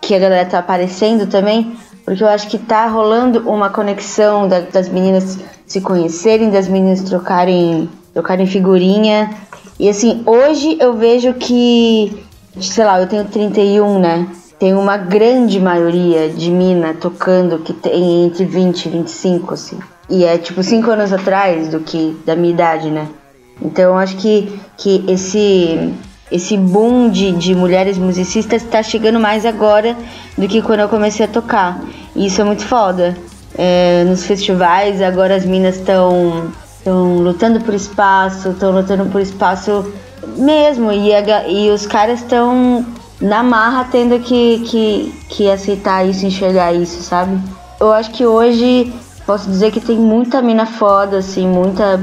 [0.00, 4.60] que a galera tá aparecendo também, porque eu acho que tá rolando uma conexão da-
[4.60, 5.38] das meninas
[5.70, 9.30] se conhecerem, das meninas trocarem, trocarem figurinha.
[9.78, 12.12] E assim, hoje eu vejo que,
[12.60, 14.26] sei lá, eu tenho 31, né?
[14.58, 19.78] Tem uma grande maioria de mina tocando que tem entre 20 e 25, assim.
[20.08, 23.06] E é tipo 5 anos atrás do que da minha idade, né?
[23.62, 25.94] Então eu acho que, que esse,
[26.32, 29.96] esse boom de, de mulheres musicistas tá chegando mais agora
[30.36, 31.80] do que quando eu comecei a tocar.
[32.16, 33.16] E isso é muito foda.
[33.56, 36.50] É, nos festivais, agora as minas estão
[36.86, 39.92] lutando por espaço, estão lutando por espaço
[40.36, 40.92] mesmo.
[40.92, 42.84] E, a e os caras estão
[43.20, 47.38] na marra tendo que, que, que aceitar isso, enxergar isso, sabe?
[47.78, 48.92] Eu acho que hoje
[49.26, 52.00] posso dizer que tem muita mina foda, assim, muita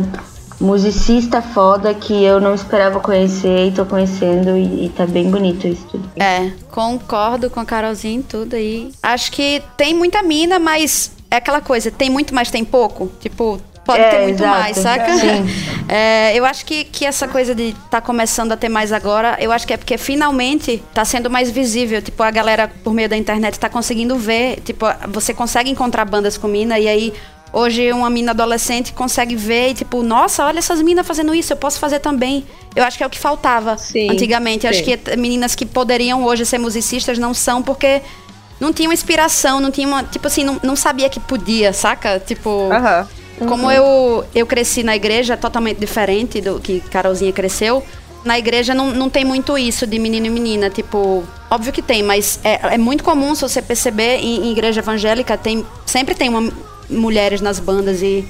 [0.60, 5.68] musicista foda que eu não esperava conhecer e tô conhecendo e, e tá bem bonito
[5.68, 6.10] isso tudo.
[6.16, 8.92] É, concordo com a Carolzinha em tudo aí.
[9.04, 13.12] Acho que tem muita mina, mas é aquela coisa, tem muito, mas tem pouco.
[13.20, 14.60] Tipo, pode É, ter muito exato.
[14.60, 15.18] mais, saca?
[15.18, 15.46] Sim.
[15.90, 19.54] É, eu acho que, que essa coisa de tá começando a ter mais agora, eu
[19.54, 22.02] acho que é porque finalmente tá sendo mais visível.
[22.02, 24.60] Tipo, a galera, por meio da internet, tá conseguindo ver.
[24.66, 27.14] Tipo, você consegue encontrar bandas com mina e aí.
[27.54, 31.58] Hoje uma mina adolescente consegue ver e tipo, nossa, olha essas minas fazendo isso, eu
[31.58, 32.46] posso fazer também.
[32.76, 34.66] Eu acho que é o que faltava Sim, antigamente.
[34.66, 34.98] Eu Acho sim.
[34.98, 38.02] que meninas que poderiam hoje ser musicistas não são porque
[38.60, 42.20] não tinham inspiração, não tinha uma, tipo assim, não, não sabia que podia, saca?
[42.20, 42.70] Tipo,
[43.48, 47.84] como eu, eu cresci na igreja totalmente diferente do que Carolzinha cresceu,
[48.26, 50.70] na igreja não, não tem muito isso de menino e menina.
[50.70, 54.82] Tipo, óbvio que tem, mas é, é muito comum se você perceber em, em igreja
[54.82, 56.52] evangélica, tem, sempre tem uma,
[56.90, 58.28] mulheres nas bandas e.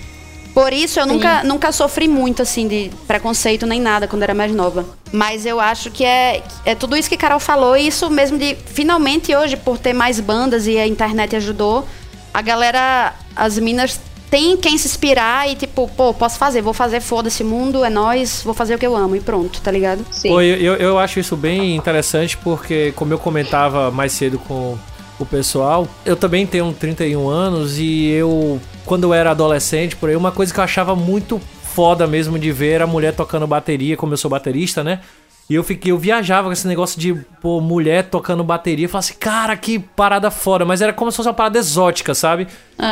[0.57, 4.51] Por isso eu nunca, nunca sofri muito assim de preconceito nem nada quando era mais
[4.51, 4.83] nova.
[5.11, 8.55] Mas eu acho que é, é tudo isso que Carol falou, e isso mesmo de
[8.65, 11.87] finalmente hoje, por ter mais bandas e a internet ajudou,
[12.33, 13.99] a galera, as minas
[14.31, 18.41] tem quem se inspirar e tipo, pô, posso fazer, vou fazer, foda-se mundo, é nós,
[18.43, 20.03] vou fazer o que eu amo e pronto, tá ligado?
[20.09, 20.29] Sim.
[20.29, 24.75] Pô, eu, eu acho isso bem interessante porque, como eu comentava mais cedo com
[25.19, 30.15] o pessoal, eu também tenho 31 anos e eu, quando eu era adolescente, por aí,
[30.15, 33.97] uma coisa que eu achava muito foda mesmo de ver era a mulher tocando bateria,
[33.97, 34.99] como eu sou baterista, né?
[35.49, 38.85] E eu fiquei, eu viajava com esse negócio de, pô, mulher tocando bateria.
[38.85, 40.65] Eu falava assim, cara, que parada foda.
[40.65, 42.47] Mas era como se fosse uma parada exótica, sabe?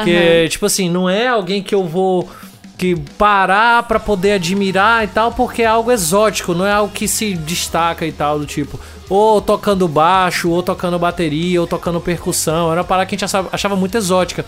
[0.05, 2.29] Que, tipo assim, não é alguém que eu vou
[2.77, 7.07] que parar pra poder admirar e tal, porque é algo exótico, não é algo que
[7.07, 12.71] se destaca e tal, do tipo, ou tocando baixo, ou tocando bateria, ou tocando percussão.
[12.71, 14.45] Era uma parada que a gente achava, achava muito exótica.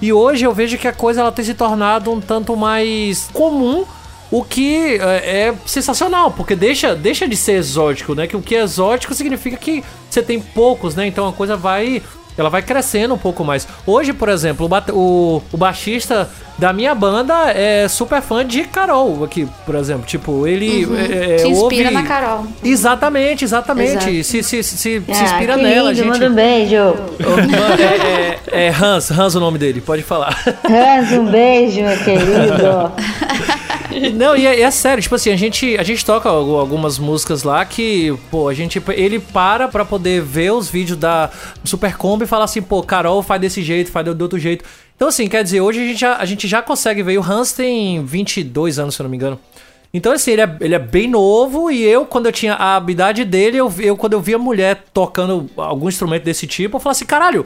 [0.00, 3.84] E hoje eu vejo que a coisa ela tem se tornado um tanto mais comum,
[4.30, 8.26] o que é, é sensacional, porque deixa, deixa de ser exótico, né?
[8.26, 11.06] Que o que é exótico significa que você tem poucos, né?
[11.06, 12.02] Então a coisa vai.
[12.38, 13.66] Ela vai crescendo um pouco mais.
[13.86, 14.92] Hoje, por exemplo, o,
[15.36, 20.04] o, o baixista da minha banda é super fã de Carol aqui, por exemplo.
[20.06, 20.84] Tipo, ele.
[20.96, 22.46] é, é, se inspira ouve- na Carol.
[22.64, 24.10] Exatamente, exatamente.
[24.10, 24.24] Exato.
[24.24, 26.08] Se, se, se, se Ah, inspira que nela, lindo, gente.
[26.12, 26.76] manda um beijo.
[27.78, 30.36] É, é, é Hans, Hans o nome dele, pode falar.
[30.64, 32.92] Hans, um beijo, meu querido.
[34.14, 37.42] Não, e é, é sério, tipo assim, a gente, a gente toca algu- algumas músicas
[37.42, 41.30] lá que, pô, a gente, ele para pra poder ver os vídeos da
[41.64, 44.64] Super Combo e fala assim, pô, Carol faz desse jeito, faz do outro jeito.
[44.94, 47.52] Então, assim, quer dizer, hoje a gente já, a gente já consegue ver, o Hans
[47.52, 49.38] tem 22 anos, se eu não me engano.
[49.92, 53.24] Então, assim, ele é, ele é bem novo e eu, quando eu tinha a habilidade
[53.24, 57.06] dele, eu, eu quando eu via mulher tocando algum instrumento desse tipo, eu falava assim,
[57.06, 57.44] caralho,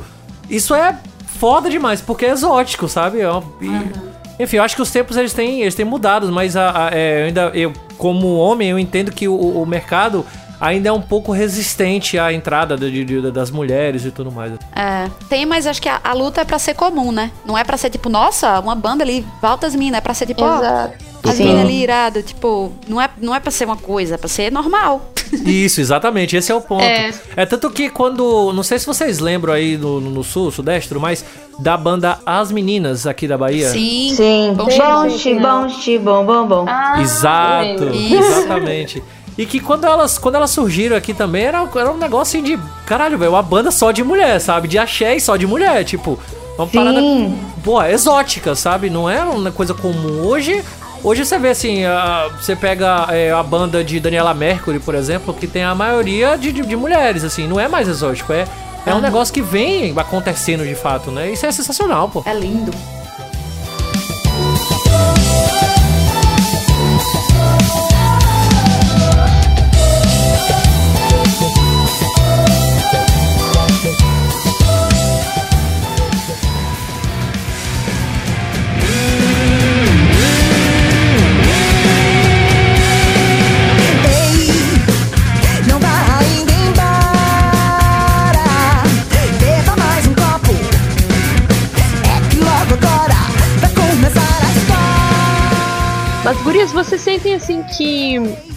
[0.49, 0.99] isso é
[1.39, 3.21] foda demais, porque é exótico, sabe?
[3.21, 3.29] É
[3.63, 4.10] e-
[4.43, 7.23] enfim, eu acho que os tempos eles têm, eles têm mudado, mas a, a- é,
[7.23, 10.25] eu ainda, eu, como homem, eu entendo que o, o mercado
[10.61, 14.53] ainda é um pouco resistente à entrada de- de- das mulheres e tudo mais.
[14.77, 17.31] É, tem, mas acho que a, a luta é pra ser comum, né?
[17.47, 20.43] Não é pra ser tipo, nossa, uma banda ali, altas minas, é pra ser tipo,
[20.43, 20.95] ó, Exato.
[20.95, 21.45] as Sim.
[21.45, 24.51] minas ali irado, tipo, não é, não é pra ser uma coisa, é pra ser
[24.51, 25.13] normal.
[25.47, 26.83] Isso, exatamente, esse é o ponto.
[26.83, 27.47] É, É.
[27.47, 28.53] tanto que quando.
[28.53, 31.25] Não sei se vocês lembram aí no, no sul, sudeste, mas
[31.61, 33.69] da banda As Meninas aqui da Bahia.
[33.71, 34.13] Sim.
[34.17, 34.55] Sim.
[34.57, 36.65] Bom, Bom, sim, bom, chi, bom, bom, bom.
[36.67, 39.03] Ah, Exato, exatamente.
[39.39, 42.59] E que quando elas, quando elas surgiram aqui também, era, era um negócio assim de.
[42.85, 44.69] Caralho, velho, uma banda só de mulher, sabe?
[44.69, 45.85] De axé e só de mulher.
[45.85, 46.19] Tipo,
[46.59, 46.99] uma parada.
[47.01, 47.39] Sim.
[47.63, 48.91] Pô, exótica, sabe?
[48.91, 50.27] Não é uma coisa comum.
[50.27, 50.63] Hoje.
[51.03, 55.33] Hoje você vê assim, a- você pega é, a banda de Daniela Mercury, por exemplo,
[55.33, 58.45] que tem a maioria de, de, de mulheres, assim, não é mais exótico, é,
[58.85, 61.31] é um negócio que vem acontecendo de fato, né?
[61.31, 62.23] Isso é sensacional, pô.
[62.27, 62.71] É lindo.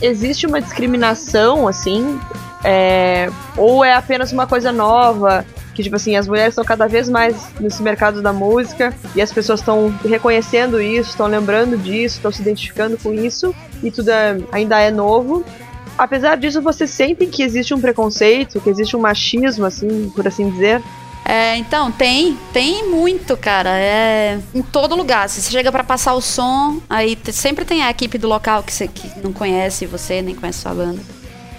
[0.02, 2.20] Existe uma discriminação, assim?
[2.64, 5.46] É, ou é apenas uma coisa nova?
[5.74, 9.34] Que, tipo assim, as mulheres estão cada vez mais nesse mercado da música e as
[9.34, 14.38] pessoas estão reconhecendo isso, estão lembrando disso, estão se identificando com isso e tudo é-
[14.52, 15.44] ainda é novo.
[15.98, 20.50] Apesar disso, vocês sentem que existe um preconceito, que existe um machismo, assim, por assim
[20.50, 20.82] dizer?
[21.26, 23.70] É, então, tem, tem muito, cara.
[23.70, 25.30] É em todo lugar.
[25.30, 28.74] Se você chega pra passar o som, aí sempre tem a equipe do local que
[28.74, 31.02] você que não conhece você, nem conhece sua banda.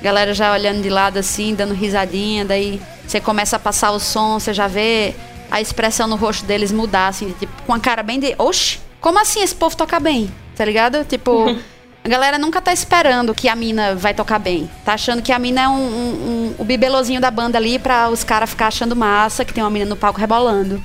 [0.02, 4.38] Galera já olhando de lado assim, dando risadinha, daí você começa a passar o som,
[4.38, 5.14] você já vê
[5.50, 8.34] a expressão no rosto deles mudar, assim, tipo, com a cara bem de.
[8.36, 10.30] Oxi, como assim esse povo toca bem?
[10.54, 11.04] Tá ligado?
[11.04, 11.56] Tipo,
[12.04, 14.68] a galera nunca tá esperando que a mina vai tocar bem.
[14.84, 18.10] Tá achando que a mina é um, um- um- o bibelozinho da banda ali pra
[18.10, 20.82] os caras ficar achando massa que tem uma mina no palco rebolando.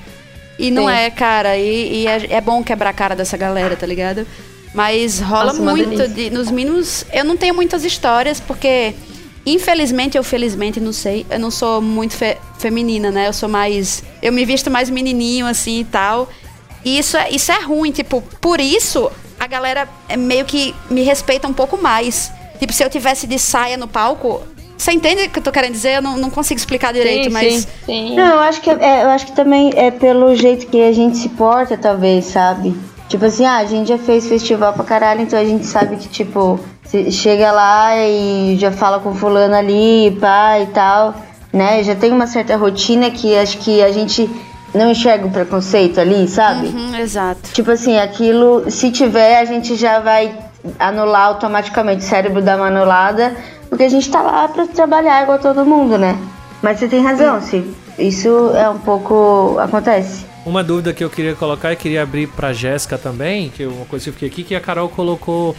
[0.58, 0.94] E não Sim.
[0.94, 1.56] é, cara.
[1.58, 4.26] E, e é, é bom quebrar a cara dessa galera, tá ligado?
[4.74, 7.04] Mas rola Nossa, muito de, nos mínimos.
[7.12, 8.94] Eu não tenho muitas histórias, porque,
[9.44, 13.28] infelizmente ou felizmente, não sei, eu não sou muito fe- feminina, né?
[13.28, 14.02] Eu sou mais.
[14.22, 16.28] Eu me visto mais menininho, assim e tal.
[16.84, 19.10] E isso é, isso é ruim, tipo, por isso
[19.50, 22.32] galera é meio que me respeita um pouco mais.
[22.58, 24.42] Tipo, se eu tivesse de saia no palco.
[24.78, 25.96] Você entende o que eu tô querendo dizer?
[25.96, 27.54] Eu não, não consigo explicar direito, sim, mas.
[27.54, 28.16] sim, sim.
[28.16, 31.18] Não, eu acho que é, eu acho que também é pelo jeito que a gente
[31.18, 32.74] se porta, talvez, sabe?
[33.06, 36.08] Tipo assim, ah, a gente já fez festival pra caralho, então a gente sabe que,
[36.08, 41.14] tipo, você chega lá e já fala com fulano ali, pá e tal,
[41.52, 41.82] né?
[41.82, 44.30] Já tem uma certa rotina que acho que a gente
[44.74, 46.68] não enxerga o preconceito ali, sabe?
[46.68, 47.40] Uhum, exato.
[47.52, 50.34] Tipo assim, aquilo, se tiver, a gente já vai
[50.78, 52.04] anular automaticamente.
[52.04, 53.34] O cérebro dá uma anulada,
[53.68, 56.16] porque a gente tá lá pra trabalhar igual todo mundo, né?
[56.62, 57.64] Mas você tem razão, se
[57.98, 59.56] isso é um pouco.
[59.58, 60.26] acontece.
[60.44, 63.84] Uma dúvida que eu queria colocar e queria abrir pra Jéssica também, que é uma
[63.84, 65.54] coisa que eu fiquei aqui, que a Carol colocou.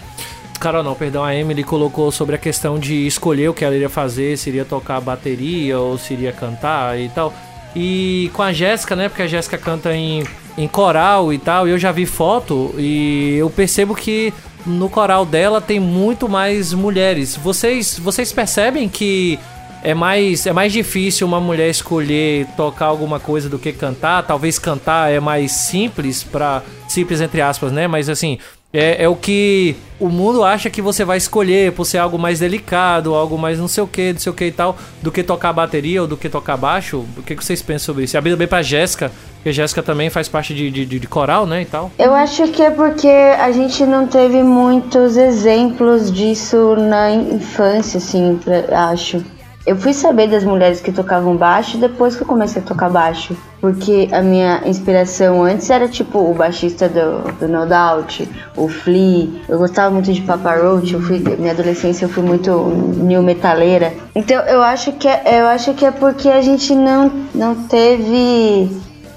[0.59, 3.89] Carol não, perdão, a Emily colocou sobre a questão de escolher o que ela iria
[3.89, 7.33] fazer, se iria tocar bateria ou se iria cantar e tal.
[7.75, 9.07] E com a Jéssica, né?
[9.09, 10.23] Porque a Jéssica canta em,
[10.57, 14.33] em coral e tal, e eu já vi foto e eu percebo que
[14.65, 17.35] no coral dela tem muito mais mulheres.
[17.35, 19.39] Vocês, vocês percebem que
[19.83, 24.23] é mais, é mais difícil uma mulher escolher tocar alguma coisa do que cantar.
[24.23, 27.87] Talvez cantar é mais simples para simples entre aspas, né?
[27.87, 28.37] Mas assim,
[28.73, 32.39] é, é o que o mundo acha que você vai escolher por ser algo mais
[32.39, 35.21] delicado, algo mais não sei o que, não sei o que e tal, do que
[35.23, 37.05] tocar bateria ou do que tocar baixo.
[37.17, 38.15] O que, que vocês pensam sobre isso?
[38.15, 41.61] E abrindo bem pra Jéssica, porque Jéssica também faz parte de, de- de coral, né?
[41.61, 41.91] E tal.
[41.99, 48.39] Eu acho que é porque a gente não teve muitos exemplos disso na infância, assim,
[48.43, 49.23] pra- acho.
[49.65, 53.35] Eu fui saber das mulheres que tocavam baixo depois que eu comecei a tocar baixo.
[53.59, 59.29] Porque a minha inspiração antes era tipo o baixista do, do No Doubt, o Flea.
[59.47, 63.93] Eu gostava muito de Papa Roach, eu fui, minha adolescência eu fui muito new metaleira.
[64.15, 68.67] Então eu acho que é, eu acho que é porque a gente não, não teve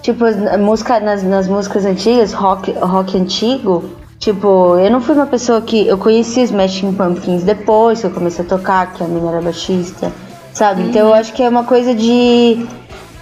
[0.04, 0.26] Tipo,
[0.58, 3.84] música, nas, nas músicas antigas, rock, rock antigo,
[4.18, 5.86] tipo, eu não fui uma pessoa que.
[5.86, 9.40] Eu conheci os Smashing Pumpkins depois que eu comecei a tocar, que a menina era
[9.40, 10.12] baixista,
[10.54, 10.82] sabe?
[10.84, 12.66] Então eu acho que é uma coisa de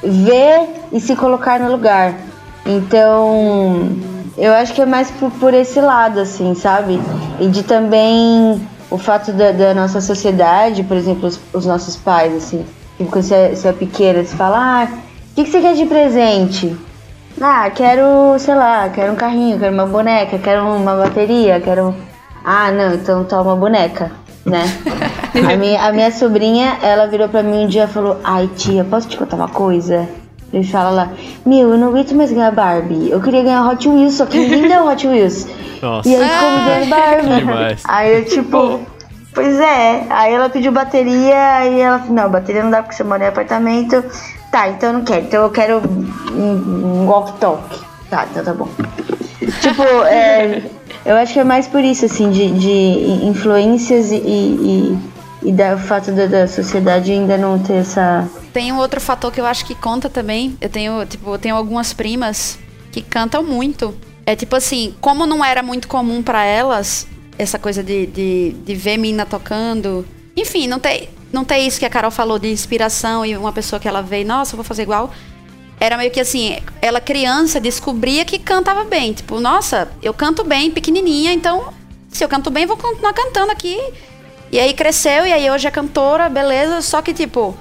[0.02, 2.14] ver e se colocar no lugar.
[2.64, 3.88] Então,
[4.38, 7.00] eu acho que é mais por, por esse lado, assim, sabe?
[7.40, 12.34] E de também o fato da, da nossa sociedade, por exemplo, os, os nossos pais,
[12.34, 12.64] assim.
[12.98, 15.74] Tipo, quando você, é- você é pequena, você fala, ah, o que, que você quer
[15.74, 16.76] de presente?
[17.40, 21.94] Ah, quero, sei lá, quero um carrinho, quero uma boneca, quero uma bateria, quero.
[22.44, 24.12] Ah, não, então toma uma boneca,
[24.44, 24.64] né?
[25.52, 28.84] a, minha, a minha sobrinha, ela virou pra mim um dia e falou: Ai, tia,
[28.84, 30.08] posso te contar uma coisa?
[30.52, 31.12] Ele fala lá:
[31.46, 33.10] Meu, eu não aguento mais ganhar Barbie.
[33.10, 35.46] Eu queria ganhar Hot Wheels, só que ninguém deu Hot Wheels.
[35.80, 36.08] Nossa.
[36.08, 37.36] E aí ficou me dando Barbie.
[37.36, 37.82] Demais.
[37.86, 38.80] Aí eu, tipo,
[39.34, 40.06] pois é.
[40.10, 43.28] Aí ela pediu bateria, aí ela falou, não, bateria não dá porque você mora em
[43.28, 44.04] apartamento.
[44.50, 45.24] Tá, então eu não quero.
[45.24, 45.82] Então eu quero
[46.32, 47.80] um, um walk-talk.
[48.10, 48.68] Tá, então tá bom.
[49.62, 50.62] tipo, é,
[51.04, 54.98] eu acho que é mais por isso, assim, de, de influências e, e,
[55.42, 58.28] e da fato da, da sociedade ainda não ter essa.
[58.52, 60.56] Tem um outro fator que eu acho que conta também.
[60.60, 62.58] Eu tenho, tipo, eu tenho algumas primas
[62.90, 63.94] que cantam muito.
[64.24, 67.06] É tipo assim, como não era muito comum pra elas
[67.38, 70.06] essa coisa de, de, de ver mina tocando.
[70.36, 73.80] Enfim, não tem, não tem isso que a Carol falou de inspiração e uma pessoa
[73.80, 75.10] que ela veio, nossa, eu vou fazer igual.
[75.82, 79.12] Era meio que assim, ela criança descobria que cantava bem.
[79.12, 81.74] Tipo, nossa, eu canto bem, pequenininha, então
[82.08, 83.76] se eu canto bem, vou continuar cantando aqui.
[84.52, 86.80] E aí cresceu, e aí hoje é cantora, beleza.
[86.82, 87.56] Só que, tipo,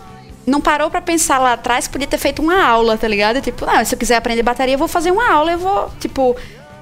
[0.46, 3.42] não parou pra pensar lá atrás que podia ter feito uma aula, tá ligado?
[3.42, 5.90] Tipo, não, se eu quiser aprender bateria, eu vou fazer uma aula, eu vou.
[6.00, 6.36] Tipo,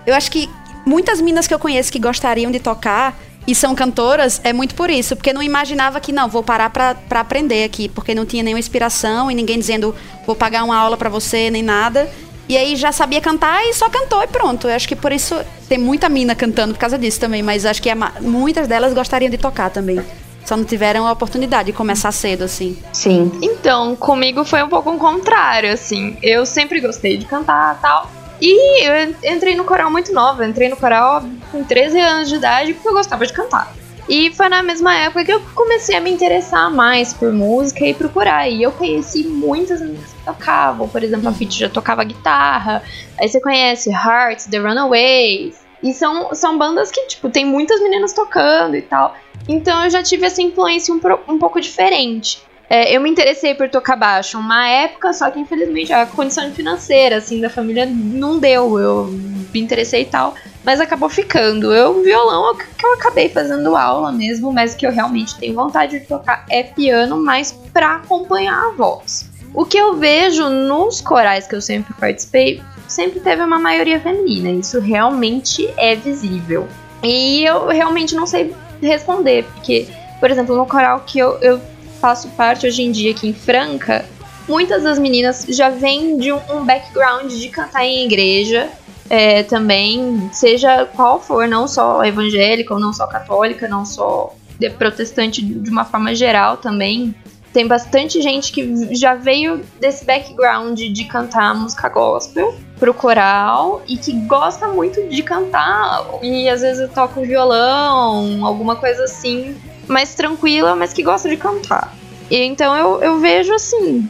[0.06, 0.50] eu acho que
[0.86, 4.90] muitas minas que eu conheço que gostariam de tocar e são cantoras é muito por
[4.90, 8.44] isso, porque não imaginava que, não, vou parar pra, pra aprender aqui, porque não tinha
[8.44, 12.10] nenhuma inspiração e ninguém dizendo, vou pagar uma aula pra você, nem nada.
[12.48, 14.68] E aí já sabia cantar e só cantou e pronto.
[14.68, 17.82] Eu acho que por isso tem muita mina cantando por causa disso também, mas acho
[17.82, 17.90] que
[18.22, 20.02] muitas delas gostariam de tocar também.
[20.46, 22.76] Só não tiveram a oportunidade de começar cedo, assim.
[22.92, 23.32] Sim.
[23.40, 26.18] Então, comigo foi um pouco o contrário, assim.
[26.24, 28.12] Eu sempre gostei de cantar e tal.
[28.42, 30.44] E eu en- entrei no coral muito nova.
[30.44, 33.74] Eu entrei no coral com 13 anos de idade porque eu gostava de cantar.
[34.08, 37.94] E foi na mesma época que eu comecei a me interessar mais por música e
[37.94, 38.50] procurar.
[38.50, 40.88] E eu conheci muitas meninas que tocavam.
[40.90, 42.82] Por exemplo, a Fit já tocava guitarra.
[43.20, 45.60] Aí você conhece Hearts, The Runaways.
[45.84, 49.16] E são, são bandas que, tipo, tem muitas meninas tocando e tal.
[49.48, 52.42] Então eu já tive essa influência um, um pouco diferente.
[52.70, 57.18] É, eu me interessei por tocar baixo uma época, só que infelizmente a condição financeira,
[57.18, 58.78] assim, da família não deu.
[58.78, 61.74] Eu me interessei e tal, mas acabou ficando.
[61.74, 65.56] Eu, violão, é que eu acabei fazendo aula mesmo, mas o que eu realmente tenho
[65.56, 69.28] vontade de tocar é piano, mas pra acompanhar a voz.
[69.52, 74.52] O que eu vejo nos corais que eu sempre participei, sempre teve uma maioria feminina.
[74.52, 76.68] Isso realmente é visível.
[77.02, 79.88] E eu realmente não sei responder, porque,
[80.20, 81.60] por exemplo, no coral que eu, eu
[82.00, 84.06] faço parte hoje em dia aqui em Franca,
[84.48, 88.70] muitas das meninas já vêm de um, background de cantar em igreja.
[89.10, 94.36] é, também, seja qual for, não só evangélica ou não só católica, não só
[94.78, 97.16] protestante de uma forma geral também.
[97.52, 103.98] Tem bastante gente que já veio desse background de cantar música gospel pro coral e
[103.98, 106.06] que gosta muito de cantar.
[106.22, 109.56] E às vezes eu toco violão, alguma coisa assim,
[109.90, 111.94] mais tranquila, mas que gosta de cantar.
[112.30, 114.08] E então eu, eu vejo assim,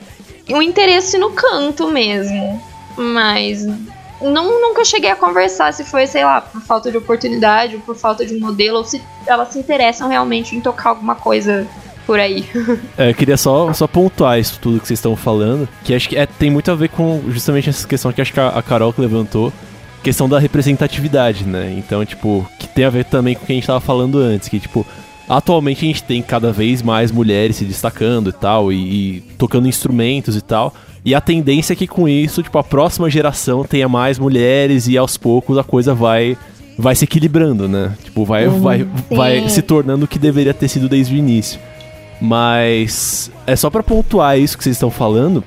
[0.49, 2.61] um interesse no canto mesmo.
[2.97, 3.65] Mas
[4.21, 7.95] não, nunca cheguei a conversar se foi, sei lá, por falta de oportunidade, ou por
[7.95, 11.65] falta de modelo, ou se elas se interessam realmente em tocar alguma coisa
[12.05, 12.43] por aí.
[12.97, 16.17] É, eu queria só, só pontuar isso tudo que vocês estão falando, que acho que
[16.17, 18.91] é, tem muito a ver com justamente essa questão que acho que a, a Carol
[18.91, 19.53] que levantou,
[20.03, 21.73] questão da representatividade, né?
[21.77, 24.49] Então, tipo, que tem a ver também com o que a gente tava falando antes,
[24.49, 24.85] que, tipo,
[25.29, 29.67] atualmente a gente tem cada vez mais mulheres se destacando e tal, e, e tocando
[29.67, 30.73] instrumentos e tal.
[31.05, 34.97] E a tendência é que com isso, tipo, a próxima geração tenha mais mulheres e
[34.97, 36.35] aos poucos a coisa vai
[36.77, 37.93] vai se equilibrando, né?
[38.03, 41.59] Tipo, vai, vai, vai se tornando o que deveria ter sido desde o início.
[42.21, 45.43] Mas é só pra pontuar isso que vocês estão falando.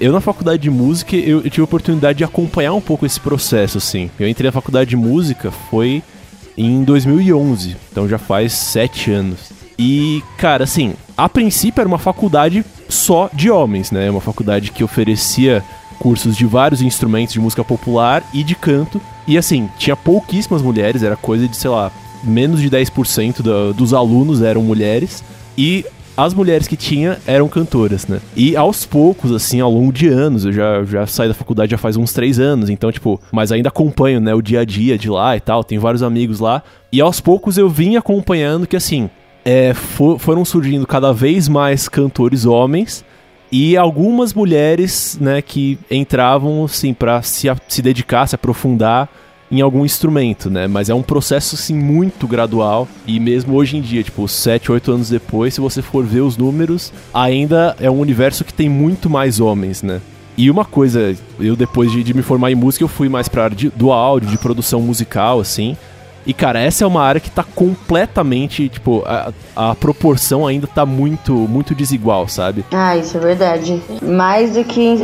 [0.00, 3.20] Eu na faculdade de música, eu, eu tive a oportunidade de acompanhar um pouco esse
[3.20, 4.10] processo, assim.
[4.18, 6.02] Eu entrei na faculdade de música foi
[6.56, 9.52] em 2011, então já faz sete anos.
[9.78, 14.10] E, cara, assim, a princípio era uma faculdade só de homens, né?
[14.10, 15.64] Uma faculdade que oferecia
[15.98, 19.00] cursos de vários instrumentos de música popular e de canto.
[19.26, 21.90] E, assim, tinha pouquíssimas mulheres, era coisa de, sei lá,
[22.22, 25.24] menos de 10% da, dos alunos eram mulheres.
[25.56, 25.84] E
[26.16, 28.20] as mulheres que tinha eram cantoras, né?
[28.36, 31.78] E aos poucos, assim, ao longo de anos, eu já, já saí da faculdade já
[31.78, 35.08] faz uns três anos, então, tipo, mas ainda acompanho, né, o dia a dia de
[35.08, 36.62] lá e tal, tenho vários amigos lá.
[36.92, 39.08] E aos poucos eu vim acompanhando que, assim,
[39.44, 43.04] é, fo- foram surgindo cada vez mais cantores homens
[43.50, 49.08] e algumas mulheres, né, que entravam, assim, pra se, se dedicar, se aprofundar
[49.52, 50.66] em algum instrumento, né?
[50.66, 52.88] Mas é um processo, assim, muito gradual.
[53.06, 56.38] E mesmo hoje em dia, tipo, 7, 8 anos depois, se você for ver os
[56.38, 60.00] números, ainda é um universo que tem muito mais homens, né?
[60.38, 63.44] E uma coisa, eu depois de, de me formar em música, eu fui mais pra
[63.44, 65.76] área de- do áudio, de produção musical, assim.
[66.26, 70.86] E, cara, essa é uma área que tá completamente, tipo, a, a proporção ainda tá
[70.86, 72.64] muito, muito desigual, sabe?
[72.72, 73.82] Ah, isso é verdade.
[74.02, 74.96] Mais do que,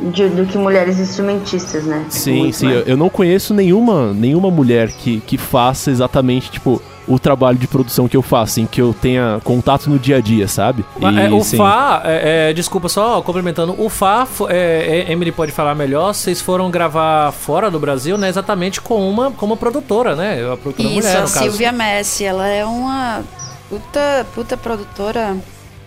[0.00, 2.04] de- do que mulheres instrumentistas, né?
[2.08, 2.68] Sim, Muito sim.
[2.68, 7.66] Eu, eu não conheço nenhuma, nenhuma mulher que, que faça exatamente, tipo, o trabalho de
[7.66, 10.84] produção que eu faço, em que eu tenha contato no dia a dia, sabe?
[10.98, 11.56] Mas, é, o sim.
[11.56, 16.40] Fá, é, é, desculpa, só complementando, o Fá, é, é, Emily pode falar melhor, vocês
[16.40, 20.88] foram gravar fora do Brasil, né, exatamente com uma, com uma produtora, né, a produtora
[20.88, 21.26] Isso, mulher, a.
[21.26, 23.24] Silvia Messi, ela é uma
[23.68, 25.36] puta, puta produtora.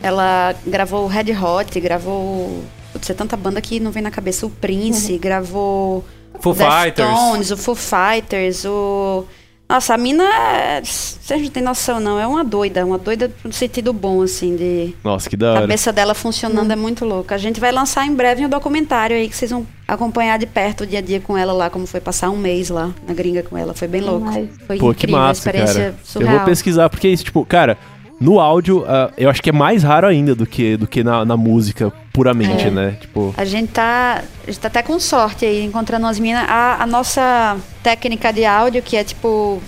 [0.01, 2.63] Ela gravou o Red Hot, gravou.
[2.93, 4.45] Putz, é tanta banda que não vem na cabeça.
[4.45, 6.05] O Prince, gravou.
[6.39, 7.09] Foo Fighters.
[7.09, 9.25] Deftones, o Foo Fighters, o.
[9.69, 10.23] Nossa, a mina.
[10.23, 12.19] é- Vocês não tem noção, não.
[12.19, 14.95] É uma doida, uma doida no sentido bom, assim, de.
[15.03, 15.61] Nossa, que da A hora.
[15.61, 17.35] cabeça dela funcionando é muito louca.
[17.35, 20.81] A gente vai lançar em breve um documentário aí que vocês vão acompanhar de perto
[20.81, 23.43] o dia a dia com ela lá, como foi passar um mês lá na gringa
[23.43, 23.75] com ela.
[23.75, 24.25] Foi bem louco.
[24.65, 25.95] Foi Pô, que incrível, a massa, experiência cara.
[26.03, 26.33] surreal.
[26.33, 27.77] Eu vou pesquisar, porque é isso, tipo, cara,
[28.19, 31.23] no áudio, ah, eu acho que é mais raro ainda do que, do que na,
[31.23, 32.71] na música puramente, É.
[32.71, 32.97] né?
[32.99, 36.45] Tipo, A gente tá, a gente tá até com sorte aí, encontrando umas minas.
[36.47, 39.61] A, a nossa técnica de áudio, que é tipo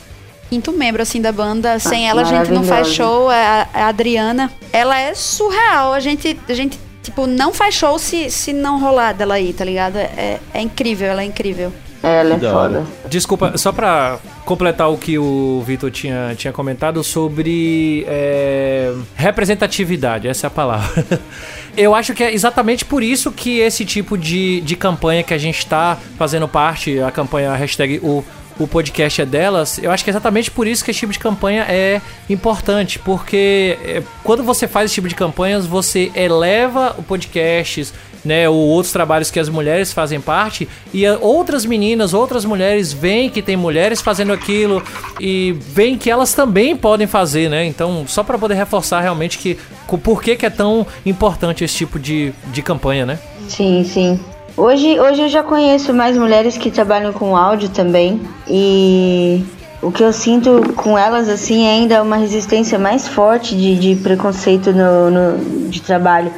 [0.50, 3.82] quinto membro assim da banda, sem ela a gente não faz show, é a, é
[3.84, 4.52] a Adriana.
[4.74, 5.94] Ela é surreal.
[5.94, 9.64] A gente, a gente tipo, não faz show se, se não rolar dela aí, tá
[9.64, 9.96] ligado?
[9.98, 11.72] É, é incrível, ela é incrível.
[12.04, 12.80] Ela é da foda.
[12.80, 12.86] hora.
[13.08, 20.48] Desculpa, só pra completar o que o Vitor tinha, tinha comentado sobre é, representatividade, essa
[20.48, 21.06] é a palavra.
[21.78, 25.38] Eu acho que é exatamente por isso que esse tipo de, de campanha que a
[25.38, 28.26] gente tá fazendo parte, a campanha a hashtag o,
[28.60, 31.20] o podcast é delas, eu acho que é exatamente por isso que esse tipo de
[31.20, 37.04] campanha é importante, porque é, quando você faz esse tipo de campanhas, você eleva o
[37.04, 37.94] podcasts,
[38.24, 43.30] né, ou outros trabalhos que as mulheres fazem parte, e outras meninas, outras mulheres veem
[43.30, 44.82] que tem mulheres fazendo aquilo
[45.20, 47.66] e veem que elas também podem fazer, né?
[47.66, 49.58] Então, só para poder reforçar realmente que
[49.88, 53.20] o porquê que é tão importante esse tipo de, de campanha, né?
[53.50, 54.20] Sim, sim.
[54.56, 58.22] Hoje, hoje eu já conheço mais mulheres que trabalham com áudio também.
[58.48, 59.44] E
[59.82, 63.96] o que eu sinto com elas, assim, é ainda uma resistência mais forte de, de
[64.02, 66.32] preconceito no, no- de trabalho.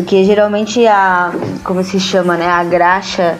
[0.00, 1.30] Porque geralmente a.
[1.62, 2.48] Como se chama, né?
[2.48, 3.36] A graxa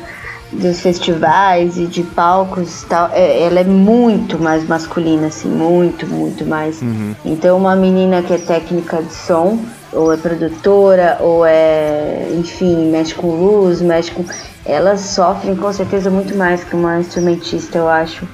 [0.52, 6.06] dos festivais e de palcos e tal, é- ela é muito mais masculina, assim, muito,
[6.06, 6.82] muito mais.
[7.24, 9.58] Então uma menina que é técnica de som,
[9.92, 14.24] ou é produtora, ou é, enfim, mexe com luz, mexe com.
[14.66, 18.26] Elas sofrem com certeza muito mais que uma instrumentista, eu acho.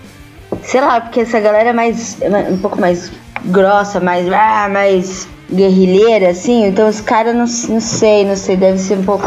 [0.62, 2.20] Sei lá, porque essa galera é mais.
[2.20, 3.12] é um pouco mais
[3.44, 4.26] grossa, mais.
[4.32, 6.66] Ah, mais guerrilheira, assim.
[6.66, 9.24] Então os caras não, não sei, não sei, deve ser um pouco.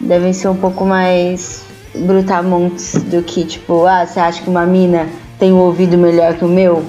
[0.00, 5.08] Devem ser um pouco mais brutamontes do que, tipo, ah, você acha que uma mina
[5.38, 6.84] tem um ouvido melhor que o meu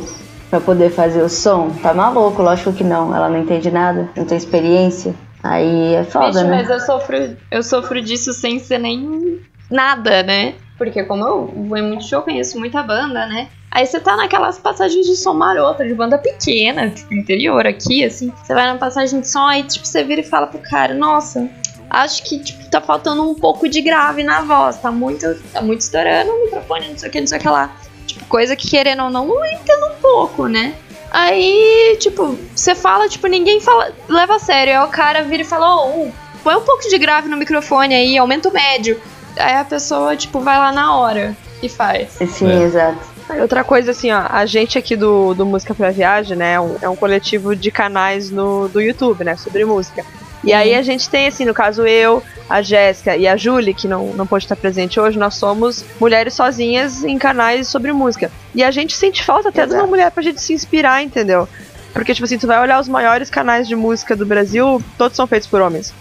[0.50, 1.70] pra poder fazer o som?
[1.82, 3.16] Tá maluco, lógico que não.
[3.16, 5.14] Ela não entende nada, não tem experiência.
[5.44, 6.50] Aí é foda, Bicho, né?
[6.50, 7.18] mas eu sofro,
[7.52, 10.56] eu sofro disso sem ser nem nada, né?
[10.78, 13.50] Porque como eu vou em muito show, conheço muita banda, né?
[13.74, 18.32] Aí você tá naquelas passagens de som marota, de banda pequena, tipo, interior aqui, assim.
[18.44, 21.50] Você vai na passagem de som, aí tipo, você vira e fala pro cara, nossa,
[21.90, 25.82] acho que, tipo, tá faltando um pouco de grave na voz, tá muito, tá muito
[25.82, 27.76] estourando o microfone, não sei o que, não sei o que lá.
[28.06, 30.76] Tipo, coisa que querendo ou não, não entendo um pouco, né?
[31.10, 34.74] Aí, tipo, você fala, tipo, ninguém fala, leva a sério.
[34.80, 36.12] Aí o cara vira e fala, ô,
[36.44, 39.00] põe um pouco de grave no microfone aí, aumenta o médio.
[39.38, 42.10] Aí a pessoa, tipo, vai lá na hora e faz.
[42.14, 42.64] Sim, É.
[42.64, 43.13] exato.
[43.42, 46.76] Outra coisa, assim, ó, a gente aqui do, do Música pra Viagem, né, é um,
[46.82, 50.06] é um coletivo de canais no, do YouTube, né, sobre música.
[50.44, 53.88] E aí a gente tem, assim, no caso eu, a Jéssica e a Julie, que
[53.88, 58.30] não, não pôde estar presente hoje, nós somos mulheres sozinhas em canais sobre música.
[58.54, 59.90] E a gente sente falta até de uma Exato.
[59.90, 61.48] mulher pra gente se inspirar, entendeu?
[61.94, 65.28] Porque, tipo assim, tu vai olhar os maiores canais de música do Brasil, todos são
[65.28, 65.94] feitos por homens.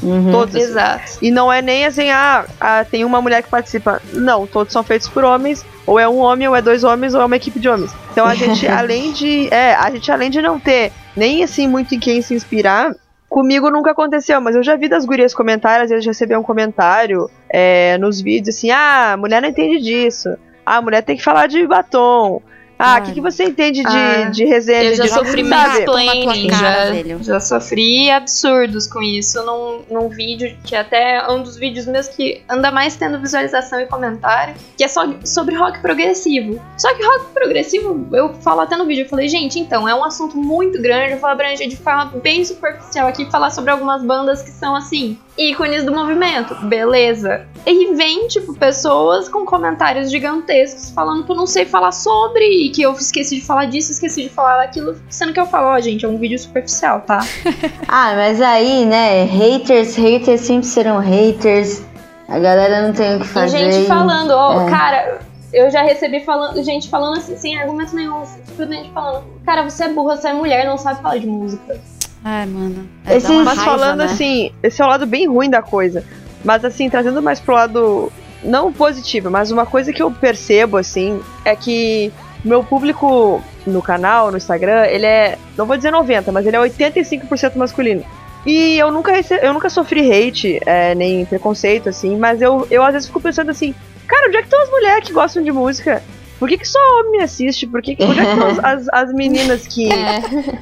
[0.00, 0.30] Uhum.
[0.30, 0.54] Todos.
[0.54, 0.64] assim.
[0.64, 1.12] Exato.
[1.20, 4.00] E não é nem assim, ah, ah, tem uma mulher que participa.
[4.12, 7.22] Não, todos são feitos por homens, ou é um homem, ou é dois homens, ou
[7.22, 7.90] é uma equipe de homens.
[8.12, 9.48] Então a gente, além de.
[9.50, 12.94] É, a gente, além de não ter nem assim muito em quem se inspirar,
[13.26, 17.30] comigo nunca aconteceu, mas eu já vi das gurias comentários, às vezes receber um comentário
[17.48, 20.28] é, nos vídeos assim, ah, mulher não entende disso.
[20.64, 22.42] Ah, a mulher tem que falar de batom.
[22.78, 26.48] Ah, o que, que você entende de, Ah, de resenha Eu já de sofri mansplaining,
[26.50, 29.42] já, já sofri absurdos com isso.
[29.42, 33.80] Num, num vídeo que até é um dos vídeos meus que anda mais tendo visualização
[33.80, 36.60] e comentário, que é só sobre rock progressivo.
[36.76, 40.04] Só que rock progressivo, eu falo até no vídeo, eu falei, gente, então, é um
[40.04, 44.42] assunto muito grande, eu vou abranger de forma bem superficial aqui, falar sobre algumas bandas
[44.42, 47.46] que são, assim, ícones do movimento, beleza.
[47.64, 52.70] E vem, tipo, pessoas com comentários gigantescos falando que eu não sei falar sobre e
[52.70, 55.80] que eu esqueci de falar disso, esqueci de falar daquilo, sendo que eu falo, ó,
[55.80, 57.20] gente, é um vídeo superficial, tá?
[57.86, 61.82] Ah, mas aí, né, haters, haters sempre serão haters.
[62.28, 63.58] A galera não tem o que E fazer.
[63.72, 64.70] gente e- falando, ó, é.
[64.70, 65.20] cara,
[65.52, 69.88] eu já recebi falando, gente falando assim, sem argumento nenhum, simplesmente falando, cara, você é
[69.88, 71.80] burra, você é mulher, não sabe falar de música.
[72.24, 72.88] Ai, mano.
[73.06, 74.04] É, Esse- dá uma Mas raiva, falando né?
[74.06, 76.04] assim, esse é o lado bem ruim da coisa.
[76.44, 78.12] Mas assim, trazendo mais pro lado
[78.42, 82.12] não positivo, mas uma coisa que eu percebo assim é que
[82.44, 86.60] meu público no canal, no Instagram, ele é, não vou dizer 90, mas ele é
[86.60, 88.04] 85% masculino.
[88.46, 92.82] E eu nunca rece- eu nunca sofri hate, é, nem preconceito assim, mas eu, eu
[92.84, 93.74] às vezes fico pensando assim,
[94.06, 96.00] cara, onde é que estão as mulheres que gostam de música?
[96.38, 97.66] Por que, que só homem assiste?
[97.66, 99.88] Por que, onde é que estão as, as, as meninas que,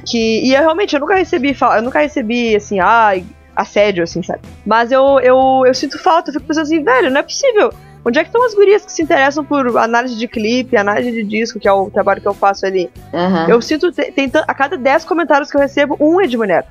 [0.05, 0.45] que.
[0.45, 3.23] E eu realmente eu nunca recebi eu nunca recebi assim, ai,
[3.55, 4.41] assédio, assim, sabe?
[4.65, 7.73] Mas eu, eu, eu sinto falta, eu fico pensando assim, velho, não é possível.
[8.05, 11.23] Onde é que estão as gurias que se interessam por análise de clipe, análise de
[11.23, 12.89] disco, que é o trabalho que eu faço ali?
[13.13, 13.47] Aham.
[13.49, 16.65] Eu sinto, tem, a cada 10 comentários que eu recebo, um é de mulher.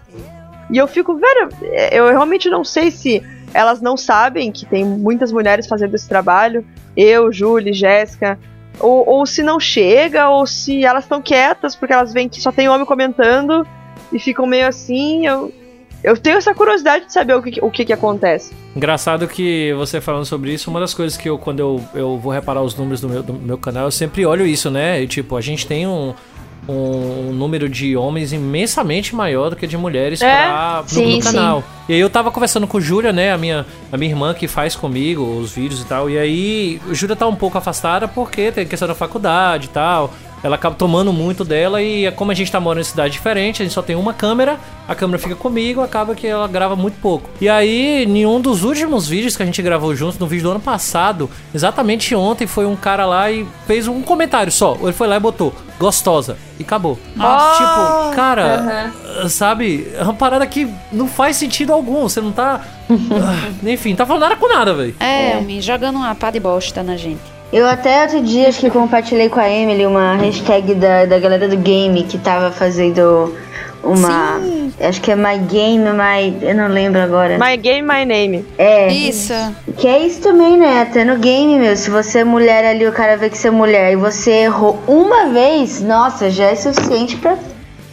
[0.71, 4.85] E eu fico, velho, é, eu realmente não sei se elas não sabem que tem
[4.85, 6.65] muitas mulheres fazendo esse trabalho.
[6.97, 8.39] Eu, Julie, Jéssica.
[8.79, 12.53] Ou, ou se não chega, ou se elas estão quietas porque elas veem que só
[12.53, 13.67] tem homem comentando
[14.13, 15.27] e ficam meio assim.
[15.27, 15.53] Eu,
[16.03, 18.53] eu tenho essa curiosidade de saber o que, o que, que acontece.
[18.75, 22.31] Engraçado que você falando sobre isso, uma das coisas que eu, quando eu, eu vou
[22.31, 25.03] reparar os números do meu, do meu canal, eu sempre olho isso, né?
[25.03, 26.15] E, tipo, a gente tem um,
[26.69, 31.17] um, um número de homens imensamente maior do que de mulheres É, pra, no, sim,
[31.17, 31.33] no sim.
[31.33, 31.65] canal.
[31.89, 34.75] E aí eu tava conversando com Júlia, né, a minha, a minha irmã que faz
[34.75, 36.11] comigo os vídeos e tal.
[36.11, 40.13] E aí Júlia tá um pouco afastada porque tem questão da faculdade e tal.
[40.43, 43.65] Ela acaba tomando muito dela e como a gente tá morando em cidade diferente, a
[43.65, 47.29] gente só tem uma câmera, a câmera fica comigo, acaba que ela grava muito pouco.
[47.41, 50.51] E aí, em um dos últimos vídeos que a gente gravou juntos, no vídeo do
[50.53, 54.77] ano passado, exatamente ontem, foi um cara lá e fez um comentário só.
[54.81, 56.37] Ele foi lá e botou, gostosa.
[56.59, 56.97] E acabou.
[56.97, 58.93] Tipo, cara,
[59.29, 59.91] sabe?
[59.95, 62.03] É uma parada que não faz sentido algum.
[62.03, 62.61] Você não tá.
[62.89, 64.95] Ah, Enfim, não tá falando nada com nada, velho.
[65.01, 67.36] É, me jogando uma pá de bosta na gente.
[67.53, 71.49] Eu até outro dia acho que compartilhei com a Emily uma hashtag da, da galera
[71.49, 73.35] do game que tava fazendo
[73.83, 74.41] uma.
[74.81, 76.37] Acho que é My Game, My.
[76.43, 77.39] Eu não lembro agora.
[77.39, 78.45] My Game, My Name.
[78.59, 78.89] É.
[78.93, 79.33] Isso.
[79.77, 80.83] Que é isso também, né?
[80.83, 81.77] Até no game, meu.
[81.77, 84.79] Se você é mulher ali, o cara vê que você é mulher e você errou
[84.87, 87.39] uma vez, nossa, já é suficiente pra.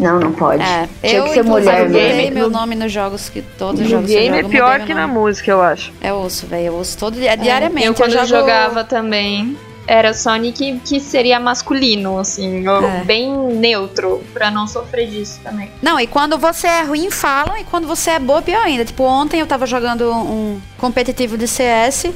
[0.04, 0.62] Não, não pode.
[0.62, 4.14] É, Tinha eu que ser mulher meu nome nos jogos que todos os jogos que
[4.14, 5.94] eu game é pior que na música, eu acho.
[6.02, 6.68] É osso, velho.
[6.68, 7.88] Eu ouço todo dia, diariamente.
[7.88, 8.26] Eu quando jogo...
[8.26, 13.04] jogava também era Sonic que seria masculino, assim, ou É.
[13.04, 15.70] bem neutro, pra não sofrer disso também.
[15.82, 18.86] Não, e quando você é ruim, falam, e quando você é boa, pior ainda.
[18.86, 22.12] Tipo, ontem eu tava jogando um competitivo de CS,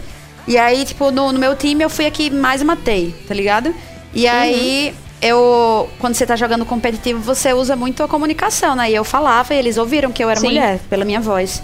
[0.48, 3.74] e aí, tipo, no, no meu time eu fui aqui mais matei, tá ligado?
[4.14, 5.90] E aí, eu.
[6.00, 8.92] Quando você tá jogando competitivo, você usa muito a comunicação, né?
[8.92, 10.48] E eu falava e eles ouviram que eu era Sim.
[10.48, 11.62] mulher, pela minha voz.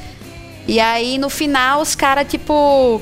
[0.68, 3.02] E aí, no final, os caras, tipo.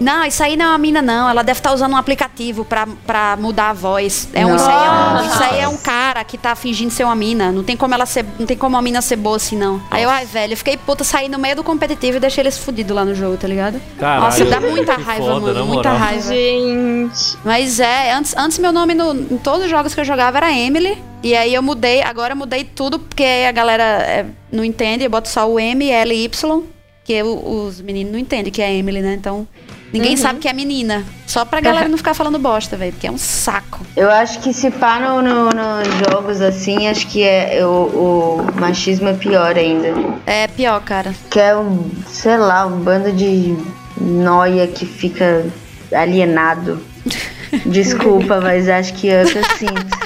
[0.00, 1.28] Não, isso aí não é uma mina, não.
[1.28, 4.28] Ela deve estar usando um aplicativo pra, pra mudar a voz.
[4.34, 7.04] É um, isso, aí é um, isso aí é um cara que tá fingindo ser
[7.04, 7.52] uma mina.
[7.52, 8.24] Não tem como ela ser.
[8.38, 9.80] Não tem como a mina ser boa assim, não.
[9.90, 12.58] Aí eu, ai, velho, eu fiquei puta, saí no meio do competitivo e deixei eles
[12.58, 13.80] fudidos lá no jogo, tá ligado?
[13.98, 15.66] Caralho, Nossa, dá muita raiva, foda, mano.
[15.66, 15.96] Muita moral.
[15.96, 16.28] raiva.
[16.34, 17.38] Gente.
[17.44, 20.52] Mas é, antes, antes meu nome no, em todos os jogos que eu jogava era
[20.52, 20.98] Emily.
[21.22, 25.10] E aí eu mudei, agora eu mudei tudo, porque a galera é, não entende, eu
[25.10, 26.62] boto só o M, L e Y,
[27.02, 29.14] que o- os meninos não entendem que é Emily, né?
[29.14, 29.48] Então,
[29.94, 31.04] ninguém sabe que é menina.
[31.26, 33.80] Só pra galera não ficar falando bosta, velho, porque é um saco.
[33.96, 38.60] Eu acho que se pá no, no- nos jogos assim, acho que é o, o
[38.60, 39.88] machismo é pior ainda.
[40.26, 41.14] É pior, cara.
[41.30, 43.56] Que é um, sei lá, um bando de
[44.00, 45.46] noia que fica
[45.92, 46.80] alienado.
[47.66, 49.98] Desculpa, mas acho que é o que eu sinto.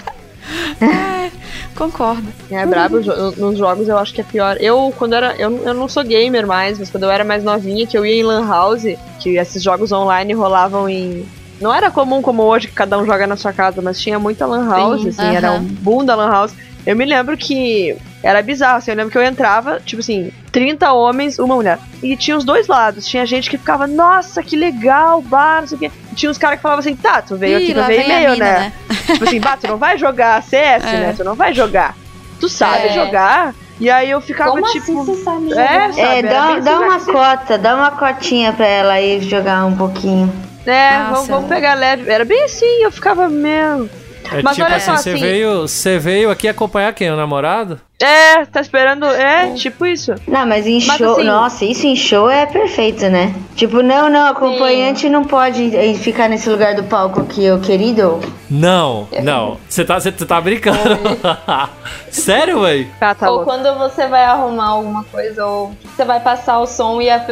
[1.78, 2.26] Concordo.
[2.50, 4.56] É brabo, jo- nos jogos eu acho que é pior.
[4.60, 5.34] Eu, quando era.
[5.36, 8.16] Eu, eu não sou gamer mais, mas quando eu era mais novinha, que eu ia
[8.20, 8.82] em Lan House,
[9.20, 11.24] que esses jogos online rolavam em.
[11.60, 14.44] Não era comum como hoje, que cada um joga na sua casa, mas tinha muita
[14.46, 16.52] Lan House, Sim, assim, era um boom da Lan House.
[16.86, 20.92] Eu me lembro que era bizarro, assim, eu lembro que eu entrava, tipo assim, 30
[20.92, 21.78] homens, uma mulher.
[22.02, 23.06] E tinha os dois lados.
[23.06, 25.90] Tinha gente que ficava, nossa, que legal, bar, não sei o quê.
[26.18, 28.12] Tinha uns caras que falavam assim, tá, tu veio Ih, aqui pra lá ver vem
[28.12, 28.72] a e-mail, mina, né?
[29.06, 30.96] Tipo assim, bah, tu não vai jogar CS, É.
[30.98, 31.14] né?
[31.16, 31.94] Tu não vai jogar.
[32.40, 32.92] Tu sabe É.
[32.92, 33.54] jogar?
[33.78, 34.78] E aí eu ficava Como tipo.
[34.82, 35.92] assim você sabe É, jogar?
[35.94, 36.00] sabe?
[36.18, 37.12] É, dá, dá assim, uma assim.
[37.12, 40.32] cota, dá uma cotinha pra ela ir jogar um pouquinho.
[40.66, 42.10] É, vamos, vamos pegar leve.
[42.10, 43.88] Era bem assim, eu ficava mesmo.
[44.32, 47.10] É Mas tipo olha assim, só, você assim- veio, você veio aqui acompanhar quem?
[47.10, 47.80] O namorado?
[48.00, 49.06] É, tá esperando.
[49.06, 50.14] É, tipo isso.
[50.26, 53.34] Não, mas em Mas show, assim- nossa, isso em show é perfeito, né?
[53.56, 58.20] Tipo, não, não, acompanhante não pode ficar nesse lugar do palco aqui, ô querido.
[58.48, 59.56] Não, não.
[59.68, 60.78] Você tá, você tá brincando.
[62.10, 62.88] Sério, véi?
[63.00, 63.50] Ah, tá ou louco.
[63.50, 67.24] quando você vai arrumar alguma coisa, ou você vai passar o som e a-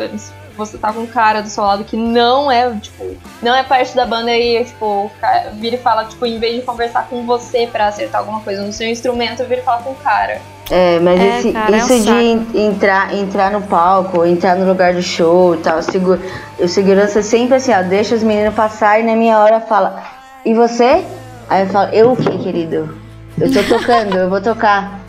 [0.57, 3.95] você tá com um cara do seu lado que não é, tipo, não é parte
[3.95, 7.25] da banda e, tipo, o cara vira e fala, tipo, em vez de conversar com
[7.27, 10.41] você pra acertar alguma coisa no seu instrumento, vira e fala com o cara.
[10.71, 12.59] É, mas É, esse- cara, é um isso de saco.
[12.59, 16.19] entrar, entrar no palco, entrar no lugar do show e tal, segu,
[16.59, 20.03] o segurança sempre assim, ó, deixa os meninos passar e na minha hora fala,
[20.45, 21.05] e você?
[21.49, 22.99] Aí eu falo, eu o que, querido?
[23.39, 25.01] Eu tô tocando, eu vou tocar.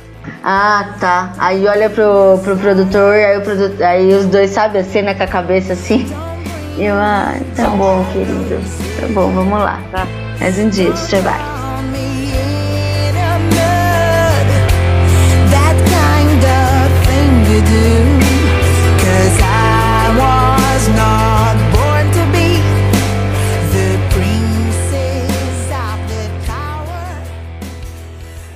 [0.44, 1.34] Ah, tá.
[1.38, 5.28] Aí olha pro, pro produtor, aí, produ- aí os dois, sabe, a cena com a
[5.28, 6.06] cabeça assim.
[6.78, 8.60] E eu, ah, tá bom, querido.
[9.00, 9.80] Tá bom, vamos lá.
[9.92, 10.08] Tá.
[10.40, 11.58] Mais um dia de trabalho.
[17.48, 18.16] You do.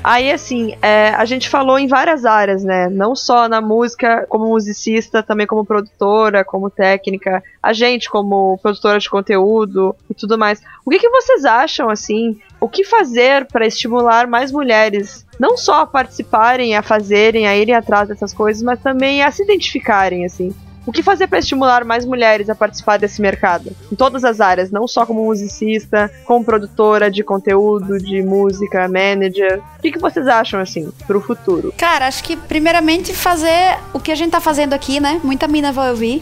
[0.04, 2.90] Aí, assim, é, a gente falou em várias áreas, né?
[2.90, 8.98] Não só na música, como musicista, também como produtora, como técnica, a gente como produtora
[8.98, 10.62] de conteúdo e tudo mais.
[10.84, 12.40] O que, que vocês acham, assim?
[12.60, 17.76] O que fazer para estimular mais mulheres, não só a participarem, a fazerem, a irem
[17.76, 20.52] atrás dessas coisas, mas também a se identificarem, assim?
[20.86, 23.72] O que fazer para estimular mais mulheres a participar desse mercado?
[23.92, 29.62] Em todas as áreas, não só como musicista, como produtora de conteúdo, de música, manager.
[29.78, 31.74] O que, que vocês acham, assim, pro futuro?
[31.78, 35.22] Cara, acho que primeiramente fazer o que a gente tá fazendo aqui, né?
[35.24, 36.22] Muita mina vai ouvir.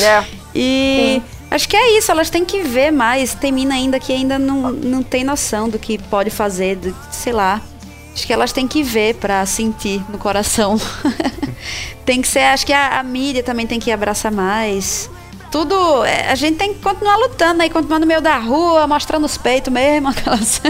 [0.00, 0.24] É.
[0.56, 3.34] E acho que é isso, elas têm que ver mais.
[3.34, 7.32] Tem mina ainda que ainda não, não tem noção do que pode fazer, do, sei
[7.32, 7.60] lá.
[8.14, 10.76] Acho que elas têm que ver pra sentir no coração.
[12.06, 15.10] tem que ser, acho que a, a mídia também tem que abraçar mais.
[15.50, 19.24] Tudo, é, a gente tem que continuar lutando aí, continuar no meio da rua, mostrando
[19.24, 20.62] os peitos mesmo, aquelas.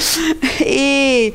[0.60, 1.32] e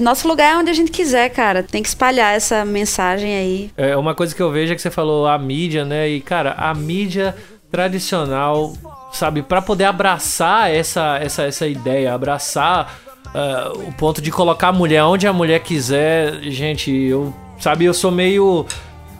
[0.00, 1.62] nosso lugar é onde a gente quiser, cara.
[1.62, 3.70] Tem que espalhar essa mensagem aí.
[3.76, 6.08] É, uma coisa que eu vejo é que você falou a mídia, né?
[6.08, 7.36] E, cara, a mídia
[7.70, 8.72] tradicional,
[9.12, 13.05] sabe, pra poder abraçar essa, essa, essa ideia, abraçar
[13.38, 17.92] ah, o ponto de colocar a mulher onde a mulher quiser, gente, eu, sabe, eu
[17.92, 18.64] sou meio.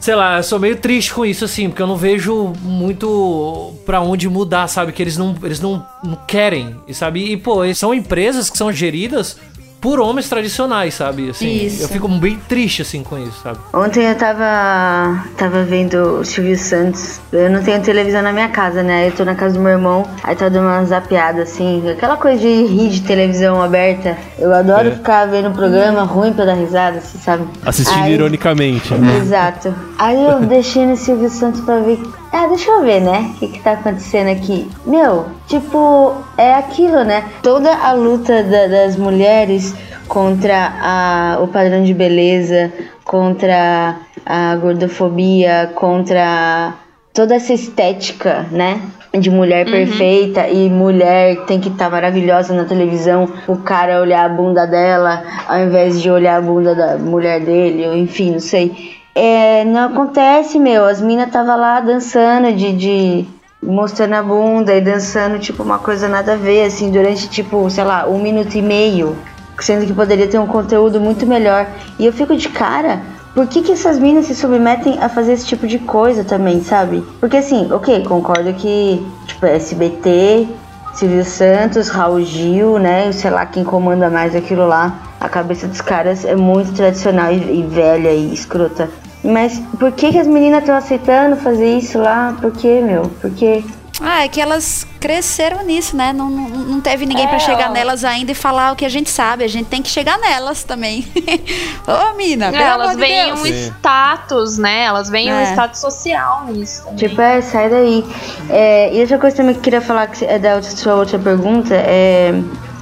[0.01, 4.01] Sei lá, eu sou meio triste com isso, assim, porque eu não vejo muito pra
[4.01, 4.93] onde mudar, sabe?
[4.93, 7.31] Que eles não, eles não, não querem, sabe?
[7.31, 9.39] E, pô, são empresas que são geridas
[9.87, 11.31] por homens tradicionais, sabe?
[11.31, 11.81] Assim, Isso.
[11.85, 13.61] eu fico bem triste, assim, com isso, sabe?
[13.73, 17.21] Ontem eu tava, tava vendo o Silvio Santos.
[17.33, 19.07] Eu não tenho televisão na minha casa, né?
[19.07, 21.89] Eu tô na casa do meu irmão, aí tá dando uma zapeada assim.
[21.89, 24.19] Aquela coisa de rir de televisão aberta.
[24.37, 24.91] Eu adoro É.
[24.91, 27.45] ficar vendo programa ruim pra dar risada, assim, sabe?
[27.65, 28.93] Assistindo Aí- ironicamente.
[28.93, 29.19] né?
[29.19, 29.73] Exato.
[29.97, 32.01] Aí eu deixei no Silvio Santos pra ver.
[32.39, 33.31] Ah, deixa eu ver, né?
[33.35, 34.69] O que, que tá acontecendo aqui?
[34.85, 37.25] Meu, tipo, é aquilo, né?
[37.43, 39.75] Toda a luta da- das mulheres
[40.07, 42.71] contra a, o padrão de beleza,
[43.07, 46.75] contra a gordofobia, contra
[47.15, 48.83] toda essa estética, né?
[49.19, 54.29] De mulher perfeita e mulher tem que estar maravilhosa na televisão, o cara olhar a
[54.29, 58.96] bunda dela ao invés de olhar a bunda da mulher dele, ou enfim, não sei.
[59.19, 60.85] É, não acontece, meu.
[60.85, 63.25] As minas tava lá dançando, de, de
[63.63, 67.83] mostrando a bunda e dançando, tipo, uma coisa nada a ver, assim, durante, tipo, sei
[67.83, 69.17] lá, um minuto e meio.
[69.59, 71.67] Sendo que poderia ter um conteúdo muito melhor.
[71.99, 73.01] E eu fico de cara,
[73.35, 77.03] por que, que essas minas se submetem a fazer esse tipo de coisa também, sabe?
[77.19, 80.47] Porque assim, ok, concordo que, tipo, SBT,
[80.93, 83.11] Silvio Santos, Raul Gil, né?
[83.13, 84.95] Sei lá quem comanda mais aquilo lá.
[85.19, 88.91] A cabeça dos caras é muito tradicional e, e velha e escrota.
[89.27, 92.37] Mas por que, que as meninas estão aceitando fazer isso lá?
[92.41, 93.03] Por que, meu?
[93.21, 93.65] Por quê?
[93.99, 96.13] Ah, é que elas cresceram nisso, né?
[96.13, 99.09] Não, não, não teve ninguém pra chegar nelas ainda e falar o que a gente
[99.09, 99.43] sabe.
[99.43, 101.07] A gente tem que chegar nelas também.
[101.89, 103.41] Ô, mina, pelo É, amor elas de veem Deus.
[103.41, 104.85] um status, né?
[104.85, 105.45] Elas veem um É.
[105.53, 106.83] status social nisso.
[106.85, 106.97] também.
[107.09, 108.05] Tipo, é, sai daí.
[108.51, 111.19] É, e outra coisa também que eu queria falar que é da outra, sua outra
[111.19, 112.35] pergunta é.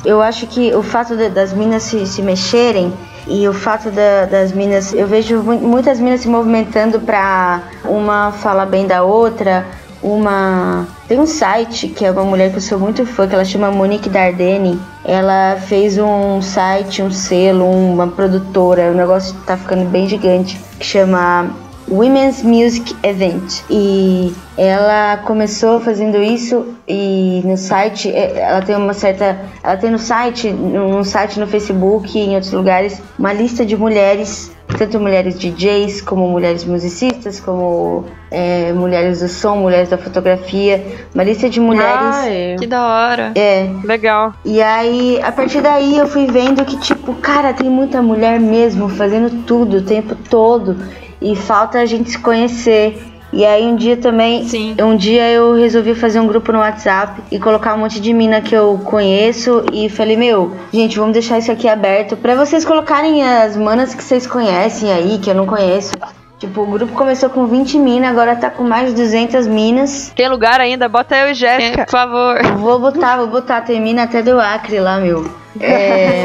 [0.05, 2.93] Eu acho que o fato de- das minas se, se mexerem
[3.27, 4.93] e o fato da- das minas.
[4.93, 9.65] Eu vejo mu- muitas minas se movimentando pra uma falar bem da outra.
[10.03, 10.87] Uma.
[11.09, 13.71] Tem um site que é uma mulher que eu sou muito fã, que ela chama
[13.71, 14.79] Monique Dardenne.
[15.03, 20.85] Ela fez um site, um selo, uma produtora, o negócio tá ficando bem gigante, que
[20.85, 21.51] chama
[21.89, 23.63] Women's Music Event.
[23.71, 29.39] E ela começou fazendo isso e no site, eh, ela tem uma certa.
[29.63, 33.77] Ela tem no site, no site no Facebook e em outros lugares, uma lista de
[33.77, 40.85] mulheres, tanto mulheres DJs, como mulheres musicistas, como eh, mulheres do som, mulheres da fotografia,
[41.15, 42.17] uma lista de mulheres.
[42.17, 43.33] Ai, Que da hora.
[43.35, 44.35] É, legal.
[44.45, 48.89] e aí, a partir daí, eu fui vendo que, tipo, cara, tem muita mulher mesmo
[48.89, 50.77] fazendo tudo o tempo todo.
[51.25, 53.03] E falta a gente se conhecer.
[53.33, 54.47] E aí, um dia também.
[54.47, 54.77] Sim.
[54.81, 58.41] Um dia eu resolvi fazer um grupo no WhatsApp e colocar um monte de mina
[58.41, 59.65] que eu conheço.
[59.73, 64.05] E falei, meu, gente, vamos deixar isso aqui aberto pra vocês colocarem as manas que
[64.05, 65.93] vocês conhecem aí, que eu não conheço.
[66.39, 70.13] Tipo, o grupo começou com 20 minas, agora tá com mais de 200 minas.
[70.15, 70.89] Tem lugar ainda?
[70.89, 71.85] Bota eu e É, Jéssica.
[71.85, 72.43] por favor.
[72.59, 73.61] Vou botar, vou botar.
[73.63, 75.25] Tem mina até do Acre lá, meu.
[75.61, 76.25] É...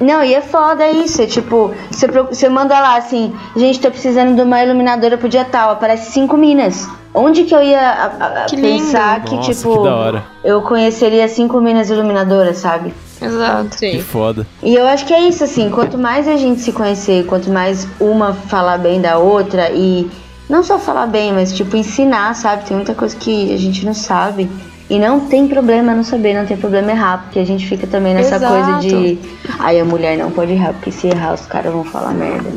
[0.00, 1.20] Não, e é foda isso.
[1.20, 5.44] É tipo, você, você manda lá assim, gente, tô precisando de uma iluminadora pro dia
[5.44, 5.70] tal.
[5.70, 6.88] Aparece cinco minas.
[7.12, 10.24] Onde que eu ia a- a- Que pensar que, Nossa, tipo, que da hora.
[10.44, 12.94] eu conheceria cinco minas iluminadoras, sabe?
[13.20, 13.76] Exato.
[13.76, 14.46] Que foda.
[14.62, 17.86] E eu acho que é isso, assim, quanto mais a gente se conhecer, quanto mais
[18.00, 20.08] uma falar bem da outra e
[20.48, 22.64] não só falar bem, mas tipo ensinar, sabe?
[22.64, 24.48] Tem muita coisa que a gente não sabe.
[24.90, 28.14] E não tem problema não saber, não tem problema errar, porque a gente fica também
[28.14, 28.54] nessa Exato.
[28.54, 29.18] coisa de
[29.58, 32.48] aí a mulher não pode errar, porque se errar os caras vão falar merda.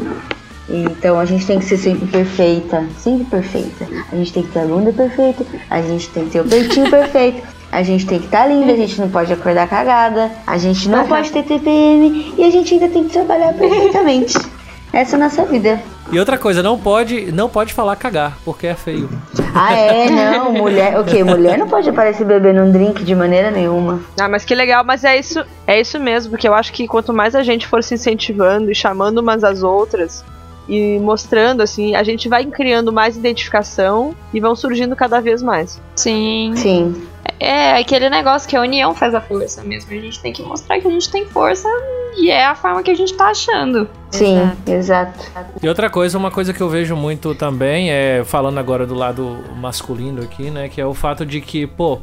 [0.69, 3.85] Então a gente tem que ser sempre perfeita, sempre perfeita.
[4.09, 6.87] A gente tem que ter a bunda perfeita, a gente tem que ter o peitinho
[6.89, 10.89] perfeito, a gente tem que estar linda, a gente não pode acordar cagada, a gente
[10.89, 14.37] não pode ter TPM e a gente ainda tem que trabalhar perfeitamente.
[14.91, 15.81] Essa é a nossa vida.
[16.11, 19.09] E outra coisa, não pode, não pode falar cagar, porque é feio.
[19.55, 20.09] Ah, é?
[20.11, 20.99] Não, mulher.
[20.99, 21.23] O quê?
[21.23, 24.01] Mulher não pode aparecer bebendo um drink de maneira nenhuma.
[24.19, 27.13] Ah, mas que legal, mas é isso, é isso mesmo, porque eu acho que quanto
[27.13, 30.25] mais a gente for se incentivando e chamando umas às outras
[30.67, 35.81] e mostrando assim, a gente vai criando mais identificação e vão surgindo cada vez mais.
[35.95, 36.53] Sim.
[36.55, 37.07] Sim.
[37.39, 39.91] É aquele negócio que a união faz a força mesmo.
[39.91, 41.67] A gente tem que mostrar que a gente tem força
[42.15, 43.89] e é a forma que a gente tá achando.
[44.11, 45.19] Sim, exato.
[45.61, 49.39] E outra coisa, uma coisa que eu vejo muito também é falando agora do lado
[49.57, 51.99] masculino aqui, né, que é o fato de que, pô,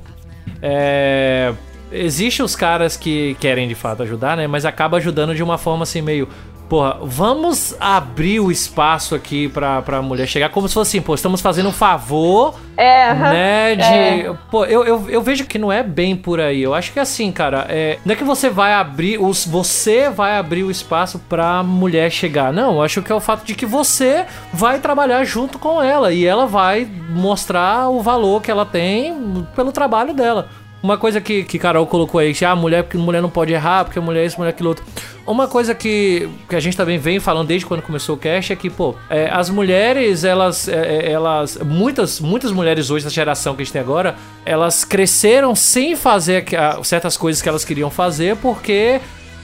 [0.61, 1.54] é
[1.90, 5.84] existe os caras que querem de fato ajudar, né, mas acaba ajudando de uma forma
[5.84, 6.28] assim meio
[6.69, 11.14] Porra, vamos abrir o espaço aqui pra, pra mulher chegar como se fosse assim, pô,
[11.14, 14.39] estamos fazendo um favor, É, né, de...
[14.51, 16.62] Pô, eu, eu, eu vejo que não é bem por aí.
[16.62, 20.09] Eu acho que é assim, cara, é, não é que você vai abrir, os, você
[20.11, 22.53] vai abrir o espaço pra mulher chegar.
[22.53, 26.12] Não, eu acho que é o fato de que você vai trabalhar junto com ela
[26.12, 30.49] e ela vai mostrar o valor que ela tem pelo trabalho dela.
[30.83, 33.85] Uma coisa que, que Carol colocou aí, que ah, mulher, porque mulher não pode errar,
[33.85, 34.85] porque mulher é isso, mulher é aquilo outro.
[35.26, 38.57] Uma coisa que, que a gente também vem falando desde quando começou o cast é
[38.57, 41.59] que, pô, é, as mulheres, elas, é, é, elas.
[41.59, 44.14] Muitas, muitas mulheres hoje, da geração que a gente tem agora,
[44.47, 46.45] elas cresceram sem fazer
[46.85, 49.01] certas coisas que elas queriam fazer porque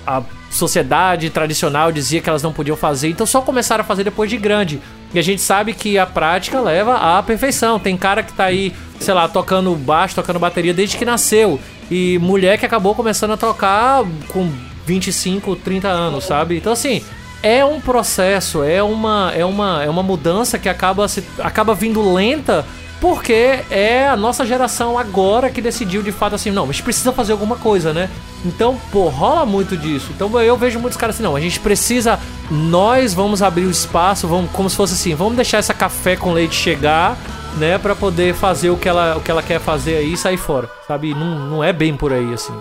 [0.07, 4.31] a sociedade tradicional dizia que elas não podiam fazer, então só começaram a fazer depois
[4.31, 4.81] de grande.
[5.15, 7.79] E a gente sabe que a prática leva à perfeição.
[7.79, 11.61] Tem cara que tá aí, sei lá, tocando baixo, tocando bateria desde que nasceu.
[11.91, 14.51] E mulher que acabou começando a tocar com
[14.85, 16.57] 25, 30 anos, sabe?
[16.57, 17.03] Então assim,
[17.43, 22.13] é um processo, é uma é uma é uma mudança que acaba se acaba vindo
[22.13, 22.65] lenta
[23.05, 27.13] porque é a nossa geração agora que decidiu de fato assim, não, a gente precisa
[27.13, 28.09] fazer alguma coisa, né?
[28.47, 30.11] Então, pô, rola muito disso.
[30.17, 32.19] Então eu vejo muitos caras assim, não, a gente precisa,
[32.51, 36.33] nós vamos abrir o espaço, vamos como se fosse assim, vamos deixar essa café com
[36.33, 37.19] leite chegar,
[37.59, 40.39] né, Pra poder fazer o que ela o que ela quer fazer aí e sair
[40.39, 41.13] fora, sabe?
[41.13, 42.55] Não, não é bem por aí assim.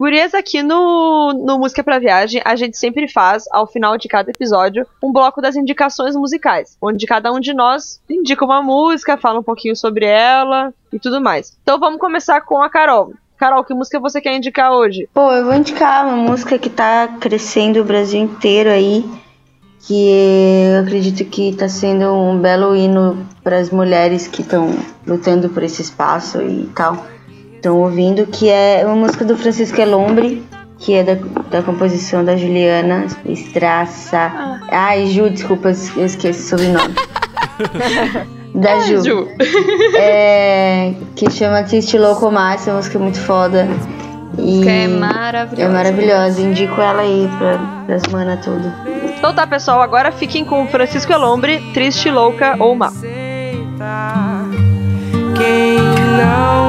[0.00, 4.30] Gurias, aqui no, no Música pra Viagem, a gente sempre faz, ao final de cada
[4.30, 9.40] episódio, um bloco das indicações musicais, onde cada um de nós indica uma música, fala
[9.40, 11.58] um pouquinho sobre ela e tudo mais.
[11.64, 13.12] Então vamos começar com a Carol.
[13.36, 15.08] Carol, que música você quer indicar hoje?
[15.12, 19.04] Pô, eu vou indicar uma música que tá crescendo o Brasil inteiro aí,
[19.80, 20.10] que
[20.74, 24.70] eu acredito que tá sendo um belo hino para as mulheres que estão
[25.04, 27.04] lutando por esse espaço e tal.
[27.58, 30.44] Estão ouvindo, que é uma música do Francisco Elombre,
[30.78, 31.14] que é da,
[31.50, 34.60] da composição da Juliana Estraça.
[34.70, 36.94] Ai, Ju, desculpa, eu esqueci o sobrenome.
[38.54, 39.04] da Ju.
[39.04, 39.28] Ju.
[39.98, 43.66] É, que chama Triste Louco Márcio, uma música muito foda.
[44.38, 45.62] E Que é maravilhosa.
[45.62, 48.72] É maravilhosa, indico ela aí pra, pras mana tudo.
[49.18, 52.92] Então tá, pessoal, agora fiquem com Francisco Elombre, Triste, Louca ou Má.
[55.36, 56.67] Quem não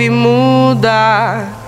[0.00, 1.59] deve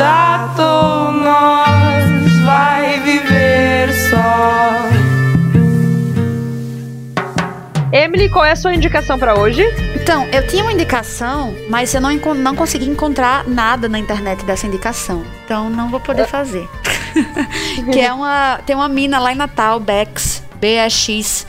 [0.00, 4.88] desatou, nós vai viver só.
[7.92, 9.62] Emily, qual é a sua indicação pra hoje?
[9.94, 14.66] Então, eu tinha uma indicação, mas eu não, não consegui encontrar nada na internet dessa
[14.66, 15.22] indicação.
[15.44, 16.66] Então, não vou poder fazer.
[17.92, 18.58] que é uma.
[18.64, 21.46] Tem uma mina lá em Natal, Bex, BX,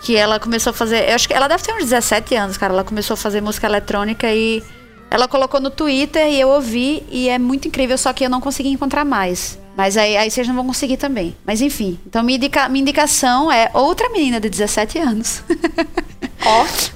[0.00, 1.08] que ela começou a fazer.
[1.08, 2.74] Eu acho que ela deve ter uns 17 anos, cara.
[2.74, 4.62] Ela começou a fazer música eletrônica e.
[5.14, 8.40] Ela colocou no Twitter e eu ouvi e é muito incrível, só que eu não
[8.40, 9.56] consegui encontrar mais.
[9.76, 11.36] Mas aí, aí vocês não vão conseguir também.
[11.46, 15.40] Mas enfim, então minha, indica- minha indicação é outra menina de 17 anos.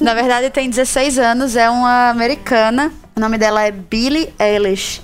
[0.00, 2.92] Na verdade, tem 16 anos, é uma americana.
[3.14, 5.00] O nome dela é Billie Eilish.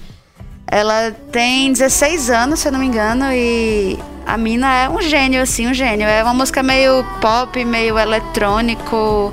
[0.66, 3.96] Ela tem 16 anos, se eu não me engano, e
[4.26, 6.08] a mina é um gênio, assim, um gênio.
[6.08, 9.32] É uma música meio pop, meio eletrônico.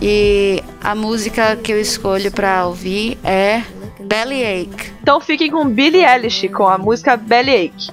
[0.00, 3.62] E a música que eu escolho pra ouvir é
[4.00, 4.92] Bellyache.
[5.02, 7.90] Então fiquem com Billie Eilish com a música Bellyache.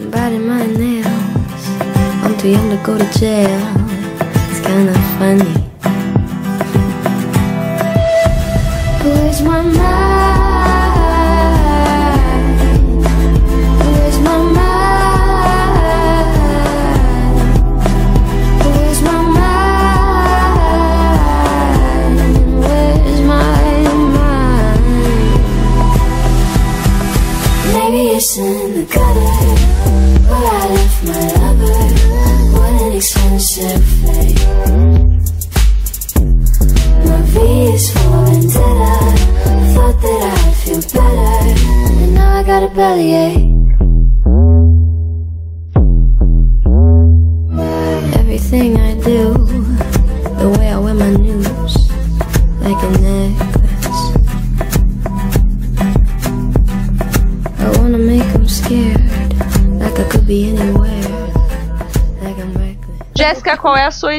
[0.00, 1.06] and biting my nails.
[2.24, 3.60] I'm too young to go to jail.
[4.50, 5.59] It's kinda funny.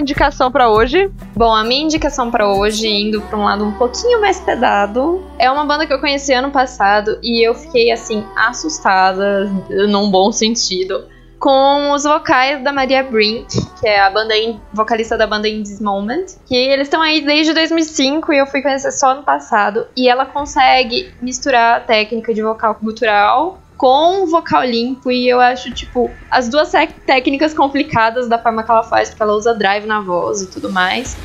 [0.01, 1.09] Indicação pra hoje?
[1.35, 5.49] Bom, a minha indicação pra hoje, indo pra um lado um pouquinho mais pesado, é
[5.49, 11.05] uma banda que eu conheci ano passado e eu fiquei assim assustada, num bom sentido,
[11.39, 13.47] com os vocais da Maria Brink,
[13.79, 14.35] que é a banda
[14.71, 18.61] vocalista da banda In This Moment, que eles estão aí desde 2005 e eu fui
[18.61, 24.63] conhecer só ano passado, e ela consegue misturar a técnica de vocal cultural com vocal
[24.63, 26.71] limpo e eu acho, tipo, as duas
[27.03, 30.71] técnicas complicadas da forma que ela faz, porque ela usa drive na voz e tudo
[30.71, 31.17] mais.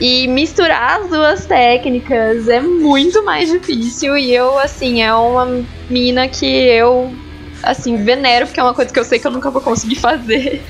[0.00, 6.28] E misturar as duas técnicas é muito mais difícil e eu, assim, é uma mina
[6.28, 7.12] que eu,
[7.60, 10.62] assim, venero, porque é uma coisa que eu sei que eu nunca vou conseguir fazer.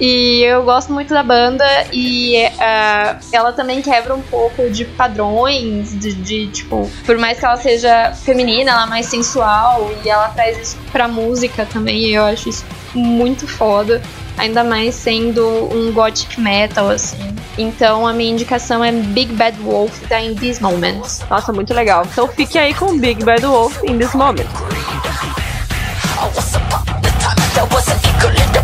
[0.00, 5.90] E eu gosto muito da banda e ah, ela também quebra um pouco de padrões,
[6.00, 10.30] de, de, tipo, por mais que ela seja feminina, ela é mais sensual e ela
[10.30, 11.98] traz isso pra música também.
[11.98, 14.00] E eu acho isso muito foda,
[14.38, 17.18] ainda mais sendo um gothic metal, assim.
[17.58, 21.02] Então a minha indicação é Big Bad Wolf da In This Moment.
[21.28, 22.06] Nossa, muito legal.
[22.10, 24.48] Então fique aí com Big Bad Wolf in this moment.
[28.32, 28.59] Even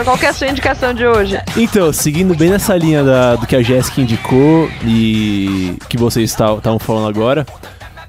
[0.00, 1.38] Vitor, qual que é a sua indicação de hoje?
[1.56, 6.78] Então, seguindo bem nessa linha da- do que a Jéssica indicou e que vocês estavam
[6.78, 7.46] falando agora,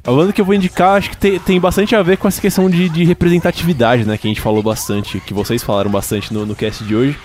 [0.06, 2.40] a banda que eu vou indicar acho que tem, tem bastante a ver com essa
[2.42, 4.18] questão de, de representatividade, né?
[4.18, 7.18] Que a gente falou bastante, que vocês falaram bastante no, no cast de hoje.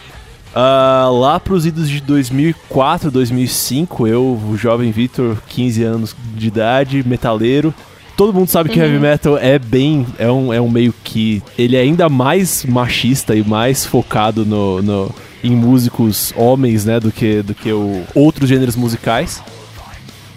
[0.55, 7.07] Ah, lá pros idos de 2004, 2005, eu, o jovem Vitor, 15 anos de idade,
[7.07, 7.73] metaleiro.
[8.17, 10.07] Todo mundo sabe que heavy metal é bem.
[10.19, 11.43] É um, é um meio que.
[11.59, 15.15] Ele é ainda mais machista e mais focado no, no-
[15.45, 16.99] em músicos homens, né?
[16.99, 19.43] Do que, do que o, outros gêneros musicais.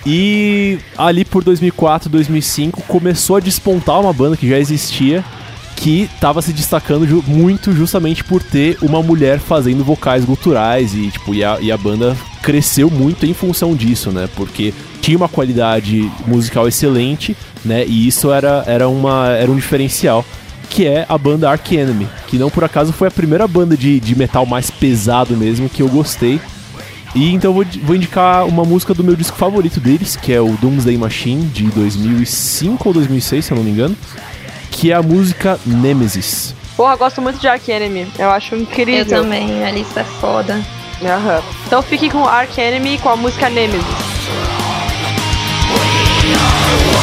[0.05, 5.23] E ali por 2004, 2005 começou a despontar uma banda que já existia
[5.81, 11.07] que estava se destacando ju- muito justamente por ter uma mulher fazendo vocais guturais e
[11.09, 14.27] tipo e a, e a banda cresceu muito em função disso, né?
[14.35, 17.85] Porque tinha uma qualidade musical excelente, né?
[17.87, 20.25] E isso era, era, uma, era um diferencial
[20.69, 23.99] que é a banda Ark Enemy, que não por acaso foi a primeira banda de,
[24.01, 26.41] de metal mais pesado mesmo que eu gostei.
[27.15, 30.51] E então vou, vou indicar uma música do meu disco favorito deles, que é o
[30.61, 33.95] Doomsday Machine, de 2005 ou 2006, se eu não me engano,
[34.71, 36.55] que é a música Nemesis.
[36.75, 38.07] Porra, gosto muito de Ark Enemy.
[38.17, 39.17] Eu acho incrível.
[39.17, 40.61] Eu também, a lista é foda.
[41.03, 41.41] Aham.
[41.67, 43.83] Então fique com Ark Enemy com a música Nemesis.
[46.71, 46.98] We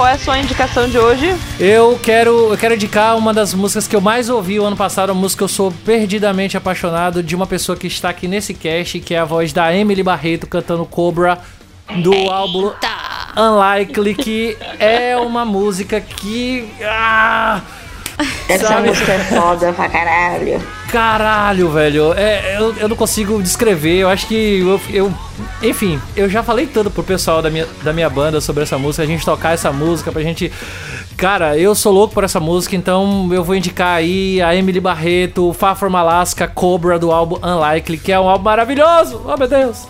[0.00, 1.36] qual é a sua indicação de hoje?
[1.58, 5.10] Eu quero, eu quero indicar uma das músicas que eu mais ouvi o ano passado,
[5.10, 8.98] uma música que eu sou perdidamente apaixonado de uma pessoa que está aqui nesse cast,
[9.00, 11.38] que é a voz da Emily Barreto cantando Cobra
[12.02, 12.72] do álbum
[13.36, 16.66] Unlikely, que é uma música que.
[16.82, 17.60] Ah,
[18.48, 18.88] Essa Sabe?
[18.88, 20.62] música é foda pra caralho.
[20.90, 22.12] Caralho, velho.
[22.14, 23.98] É, eu, eu não consigo descrever.
[23.98, 25.14] Eu acho que eu, eu-
[25.62, 29.02] Enfim, eu já falei tanto pro pessoal da minha, da minha banda sobre essa música,
[29.02, 30.52] a gente tocar essa música pra gente.
[31.20, 35.52] Cara, eu sou louco por essa música, então eu vou indicar aí a Emily Barreto,
[35.52, 39.20] Far From Alaska, Cobra do álbum Unlikely, que é um álbum maravilhoso.
[39.26, 39.86] Oh, meu Deus.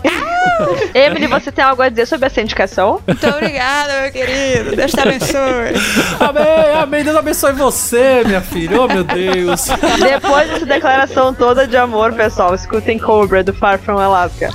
[0.93, 2.99] Emily, você tem algo a dizer sobre essa indicação?
[3.07, 4.75] Muito obrigada, meu querido.
[4.75, 5.71] Deus te abençoe.
[6.19, 7.03] Amém, amém.
[7.05, 8.81] Deus abençoe você, minha filha.
[8.81, 9.69] Oh, meu Deus.
[10.01, 14.49] Depois dessa declaração toda de amor, pessoal, escutem Cobra do Far From Alaska.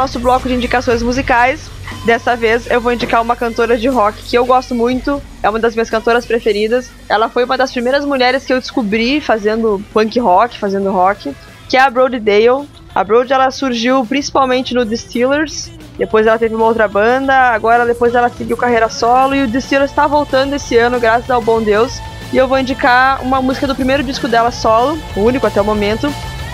[0.00, 1.70] Nosso bloco de indicações musicais,
[2.06, 5.58] dessa vez eu vou indicar uma cantora de rock que eu gosto muito, é uma
[5.58, 6.90] das minhas cantoras preferidas.
[7.06, 11.36] Ela foi uma das primeiras mulheres que eu descobri fazendo punk rock, fazendo rock,
[11.68, 12.66] que é a Brody Dale.
[12.94, 18.14] A Brody ela surgiu principalmente no Distillers, depois ela teve uma outra banda, agora depois
[18.14, 22.00] ela seguiu carreira solo e o Distillers está voltando esse ano, graças ao bom Deus.
[22.32, 26.10] E eu vou indicar uma música do primeiro disco dela solo, único até o momento,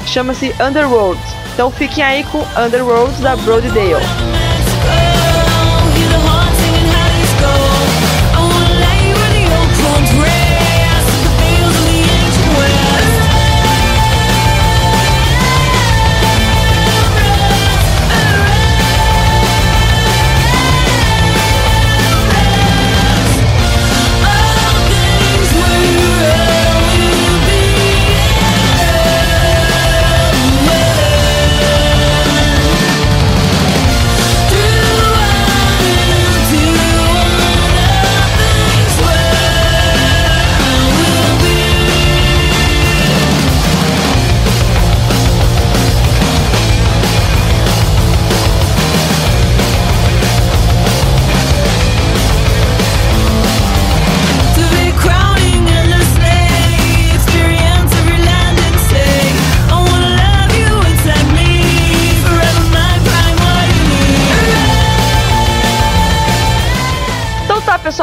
[0.06, 1.20] chama-se Underworld.
[1.54, 4.45] Então fiquem aí com Underworld da Brody Dale.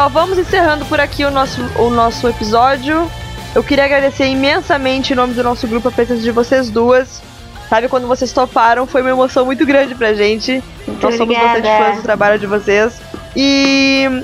[0.03, 3.09] Pessoal, vamos encerrando por aqui o nosso, o nosso episódio.
[3.53, 7.21] Eu queria agradecer imensamente em nome do nosso grupo a presença de vocês duas.
[7.69, 10.63] Sabe, quando vocês toparam, foi uma emoção muito grande pra gente.
[11.01, 12.99] Nós somos bastante fãs do trabalho de vocês.
[13.35, 14.23] E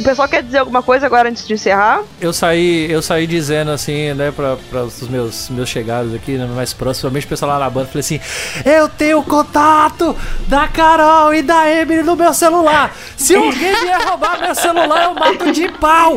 [0.00, 2.02] O pessoal quer dizer alguma coisa agora antes de encerrar?
[2.18, 6.46] Eu saí, eu saí dizendo assim, né, pra, pra os meus, meus chegados aqui, né,
[6.46, 8.18] mais próximos, principalmente o pessoal lá na banda, falei assim:
[8.64, 10.16] Eu tenho contato
[10.48, 12.96] da Carol e da Emily no meu celular.
[13.14, 16.16] Se alguém vier roubar meu celular, eu mato de pau.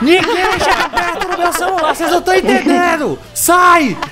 [0.00, 3.18] Ninguém chega perto do meu celular, vocês não estão entendendo!
[3.34, 3.96] Sai!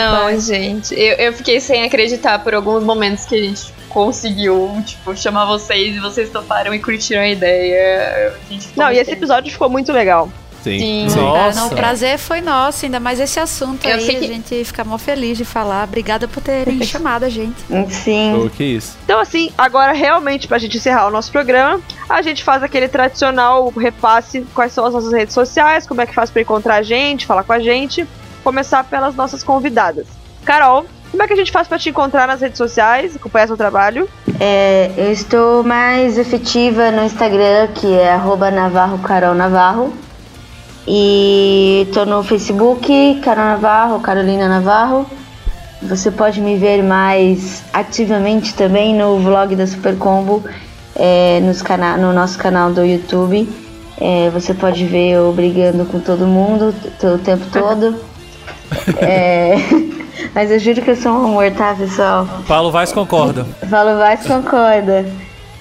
[0.00, 5.14] Não, gente, eu, eu fiquei sem acreditar por alguns momentos que a gente conseguiu, tipo,
[5.16, 8.32] chamar vocês e vocês toparam e curtiram a ideia.
[8.48, 9.18] A gente Não, e esse feliz.
[9.18, 10.30] episódio ficou muito legal.
[10.62, 11.06] Sim.
[11.08, 11.60] Cara, Nossa.
[11.60, 14.00] não, o prazer foi nosso, ainda mais esse assunto Eu aí.
[14.04, 15.84] sei A que- gente fica mó feliz de falar.
[15.84, 17.56] Obrigada por terem chamado a gente.
[17.88, 18.50] Sim.
[18.54, 18.94] Que isso.
[19.04, 23.70] Então, assim, agora realmente, pra gente encerrar o nosso programa, a gente faz aquele tradicional
[23.70, 27.24] repasse: quais são as nossas redes sociais, como é que faz pra encontrar a gente,
[27.26, 28.06] falar com a gente.
[28.44, 30.06] Começar pelas nossas convidadas.
[30.44, 33.56] Carol, como é que a gente faz pra te encontrar nas redes sociais, acompanhar seu
[33.56, 34.08] trabalho?
[34.38, 39.92] É, eu estou mais efetiva no Instagram, que é arroba Navarro Carol Navarro.
[40.86, 45.06] E tô no Facebook, Carol Navarro, Carolina Navarro.
[45.82, 50.44] Você pode me ver mais ativamente também no vlog da Super Combo,
[50.94, 53.48] é, nos cana no nosso canal do YouTube.
[54.00, 57.94] É, você pode ver eu brigando com todo mundo o tempo todo.
[59.02, 59.56] É,
[60.34, 62.26] mas eu juro que eu sou um amor, tá, pessoal?
[62.46, 63.46] Paulo Vaz concorda.
[63.68, 65.06] Falo mais concorda.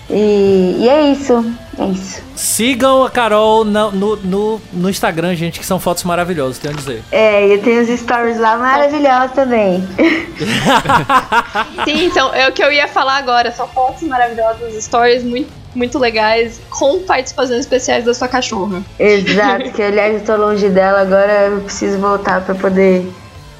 [0.09, 1.45] E, e é isso.
[1.77, 2.21] É isso.
[2.35, 6.77] Sigam a Carol na- no, no, no Instagram, gente, que são fotos maravilhosas, tenho a
[6.77, 7.03] dizer.
[7.11, 9.87] É, e eu tenho os stories lá maravilhosos também.
[11.85, 13.51] Sim, então é o que eu ia falar agora.
[13.51, 18.81] São fotos maravilhosas, stories muito, muito legais, com participações especiais da sua cachorra.
[18.99, 23.07] Exato, que aliás eu tô longe dela, agora eu preciso voltar pra poder.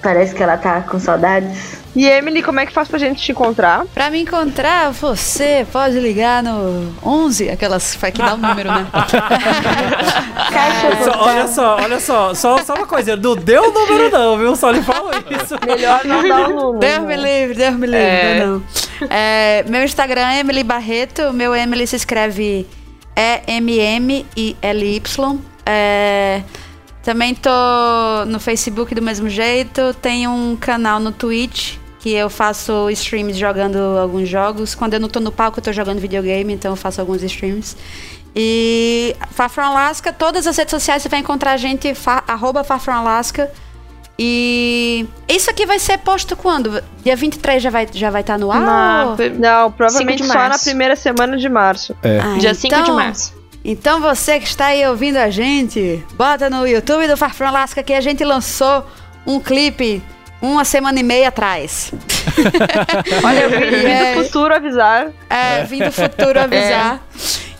[0.01, 1.77] Parece que ela tá com saudades.
[1.95, 3.83] E Emily, como é que faz pra gente te encontrar?
[3.93, 8.85] Pra me encontrar, você pode ligar no 11, aquelas que dá o número, né?
[10.53, 11.21] Caixa Só- postal.
[11.27, 14.55] olha só, olha só, só, só uma coisa, não deu o número não, viu?
[14.55, 15.55] Só lhe falo isso.
[15.65, 16.79] Melhor não dar o número.
[16.79, 18.45] Deus me livre, Deus me livre, É.
[18.45, 18.63] não.
[19.09, 22.67] É, meu Instagram é Emily Barreto, meu Emily se escreve
[24.09, 25.39] E-M-M-I-L-Y.
[25.65, 26.41] É,
[27.09, 27.49] também tô
[28.27, 33.77] no Facebook do mesmo jeito, tenho um canal no Twitch que eu faço streams jogando
[33.99, 34.75] alguns jogos.
[34.75, 37.75] Quando eu não tô no palco, eu tô jogando videogame, então eu faço alguns streams.
[38.35, 42.63] E Far From Alaska, todas as redes sociais você vai encontrar a gente, fa, arroba
[42.63, 43.51] Far From Alaska.
[44.19, 46.79] E isso aqui vai ser posto quando?
[47.03, 48.61] Dia 23 já vai estar já vai tá no ar?
[48.61, 51.95] Na- ou- Não, provavelmente só na primeira semana de março.
[52.03, 53.38] Ah, Dia 5 de então- março.
[53.63, 57.83] Então você que está aí ouvindo a gente, bota no YouTube do Far From Alaska
[57.83, 58.85] que a gente lançou
[59.27, 60.01] um clipe
[60.41, 61.91] uma semana e meia atrás.
[63.23, 64.15] Olha, eu vim, vim É.
[64.15, 65.07] do futuro avisar.
[65.29, 67.01] É, vim do futuro avisar.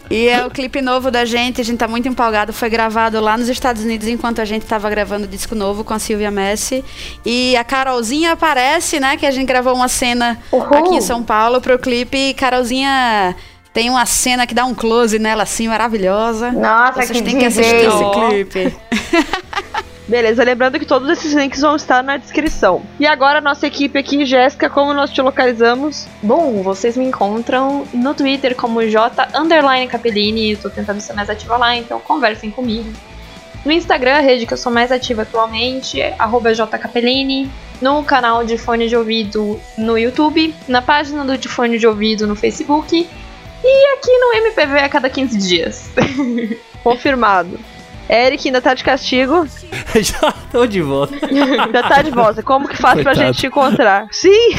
[0.09, 2.51] E é o clipe novo da gente, a gente tá muito empolgado.
[2.53, 5.93] Foi gravado lá nos Estados Unidos enquanto a gente tava gravando o disco novo com
[5.93, 6.83] a Silvia Messi.
[7.25, 9.17] E a Carolzinha aparece, né?
[9.17, 10.63] Que a gente gravou uma cena Uhul.
[10.77, 12.17] aqui em São Paulo pro clipe.
[12.29, 13.35] E Carolzinha
[13.73, 16.51] tem uma cena que dá um close nela assim, maravilhosa.
[16.51, 18.77] Nossa, Vocês que têm que assistir esse clipe.
[20.09, 22.81] Beleza, lembrando que todos esses links vão estar na descrição.
[22.99, 26.07] E agora, nossa equipe aqui, Jéssica, como nós te localizamos?
[26.23, 31.57] Bom, vocês me encontram no Twitter como J underline Capellini, tô tentando ser mais ativa
[31.57, 32.91] lá, então conversem comigo.
[33.63, 37.47] No Instagram, a rede que eu sou mais ativa atualmente é arroba jcapellini,
[37.79, 42.25] no canal de fone de ouvido no YouTube, na página do de fone de ouvido
[42.25, 43.07] no Facebook
[43.63, 45.89] e aqui no MPV a cada 15 dias.
[46.83, 47.59] Confirmado.
[48.09, 49.47] Eric ainda tá de castigo.
[50.01, 51.15] Já tô de volta.
[51.71, 52.41] Já tá de volta.
[52.41, 53.27] Como que faz pra Coitado.
[53.27, 54.07] gente te encontrar?
[54.11, 54.55] Sim!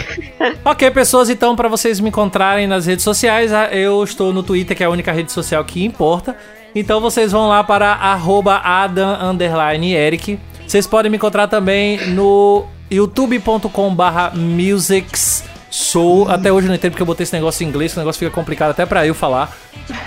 [0.65, 4.85] Ok, pessoas, então, para vocês me encontrarem nas redes sociais, eu estou no Twitter, que
[4.85, 6.37] é a única rede social que importa.
[6.75, 10.39] Então vocês vão lá para arroba Adam underline Eric.
[10.65, 16.29] Vocês podem me encontrar também no youtube.com barra musics Soul.
[16.29, 18.19] Até hoje eu não entendo porque eu botei esse negócio em inglês, que o negócio
[18.19, 19.57] fica complicado até pra eu falar.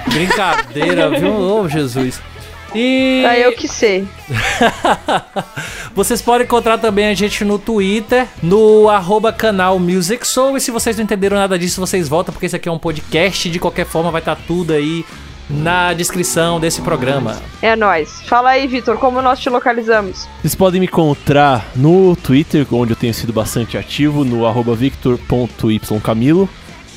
[0.08, 1.34] Brincadeira, viu?
[1.34, 2.22] Ô, Jesus.
[2.76, 3.22] E...
[3.22, 4.08] Pra eu que sei.
[5.94, 10.58] vocês podem encontrar também a gente no Twitter, no arroba canal Music Soul.
[10.58, 13.50] E se vocês não entenderam nada disso, vocês voltam, porque esse aqui é um podcast.
[13.50, 15.06] De qualquer forma, vai estar tudo aí
[15.50, 17.42] na descrição desse programa.
[17.62, 18.22] É nóis.
[18.28, 20.28] Fala aí, Vitor, como nós te localizamos?
[20.42, 24.44] Vocês podem me encontrar no Twitter, onde eu tenho sido bastante ativo, no
[24.76, 26.50] victor.ycamilo.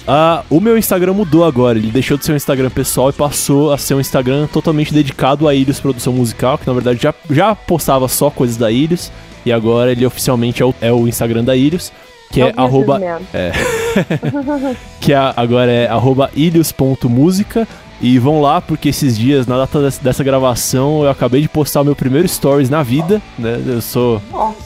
[0.08, 3.72] Ah, o meu Instagram mudou agora, ele deixou de ser um Instagram pessoal e passou
[3.72, 7.56] a ser um Instagram totalmente dedicado a Ilhos Produção Musical, que na verdade já, já
[7.56, 9.10] postava só coisas da Ilhos,
[9.44, 11.92] e agora ele oficialmente é o, é o Instagram da Ilhos,
[12.30, 13.24] que é Não vi arroba merda.
[15.00, 17.66] que é- agora é arroba ilhos.música.
[18.00, 21.80] E vão lá, porque esses dias, na data des- dessa gravação, eu acabei de postar
[21.80, 23.58] o meu primeiro stories na vida, né?
[23.66, 24.20] Eu sou.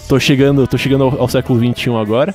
[0.09, 2.35] tô chegando, tô chegando ao, ao século XXI agora.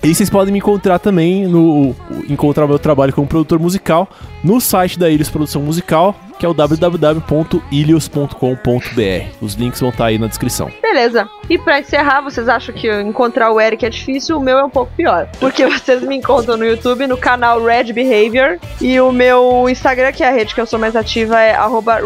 [0.00, 1.92] E vocês podem me encontrar também no.
[2.28, 4.08] encontrar meu trabalho como produtor musical
[4.44, 9.28] no site da Ilhos Produção Musical, que é o www.ilhos.com.br.
[9.40, 10.70] Os links vão estar aí na descrição.
[10.80, 11.28] Beleza.
[11.48, 14.36] E pra encerrar, vocês acham que encontrar o Eric é difícil?
[14.36, 15.28] O meu é um pouco pior.
[15.40, 18.58] Porque vocês me encontram no YouTube, no canal Red Behavior.
[18.80, 21.56] E o meu Instagram, que é a rede que eu sou mais ativa, é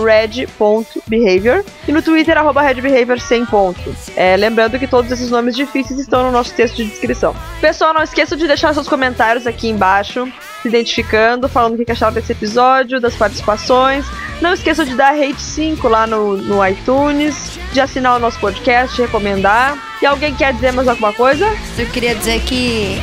[0.05, 1.65] red.behavior.
[1.87, 3.95] E no Twitter, redbehavior 100 ponto.
[4.17, 7.35] É, lembrando que todos esses nomes difíceis estão no nosso texto de descrição.
[7.61, 10.31] Pessoal, não esqueçam de deixar seus comentários aqui embaixo,
[10.63, 14.07] se identificando, falando o que acharam desse episódio, das participações.
[14.41, 19.01] Não esqueçam de dar rate 5 lá no, no iTunes, de assinar o nosso podcast,
[19.01, 19.79] recomendar.
[20.03, 21.47] E alguém quer dizer mais alguma coisa?
[21.79, 23.01] Eu queria dizer que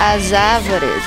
[0.00, 1.04] as árvores.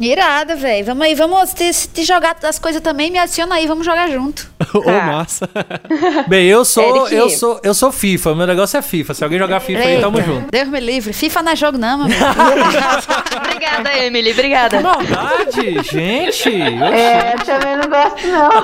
[0.00, 0.86] Irada, velho.
[0.86, 3.10] Vamos aí, vamos te, te jogar as coisas também.
[3.10, 4.48] Me adiciona aí, vamos jogar junto.
[4.72, 5.50] Ô, massa.
[6.28, 7.16] Bem, eu sou, Eric.
[7.16, 8.32] eu sou, eu sou FIFA.
[8.36, 9.14] Meu negócio é FIFA.
[9.14, 10.50] Se alguém jogar FIFA aí, tamo Eita, junto.
[10.52, 11.12] Deus me livre.
[11.12, 12.20] FIFA não é jogo, não, meu amigo.
[13.44, 14.30] Obrigada, Emily.
[14.30, 14.80] Obrigada.
[14.80, 16.48] Maldade, gente.
[16.48, 18.60] É, também não gosto, não.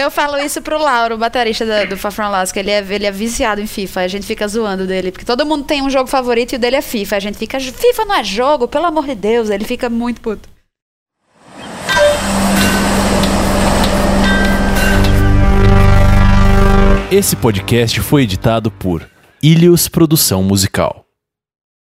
[0.00, 2.60] Eu falo isso pro Lauro, o baterista do, do Far From Alaska.
[2.60, 4.02] Ele é, ele é viciado em FIFA.
[4.02, 5.10] A gente fica zoando dele.
[5.10, 7.16] Porque todo mundo tem um jogo favorito e o dele é FIFA.
[7.16, 9.31] A gente fica, FIFA não é jogo, pelo amor de Deus.
[9.32, 10.48] Ele fica muito puto.
[17.10, 19.06] Esse podcast foi editado por
[19.42, 21.04] Ilhos Produção Musical.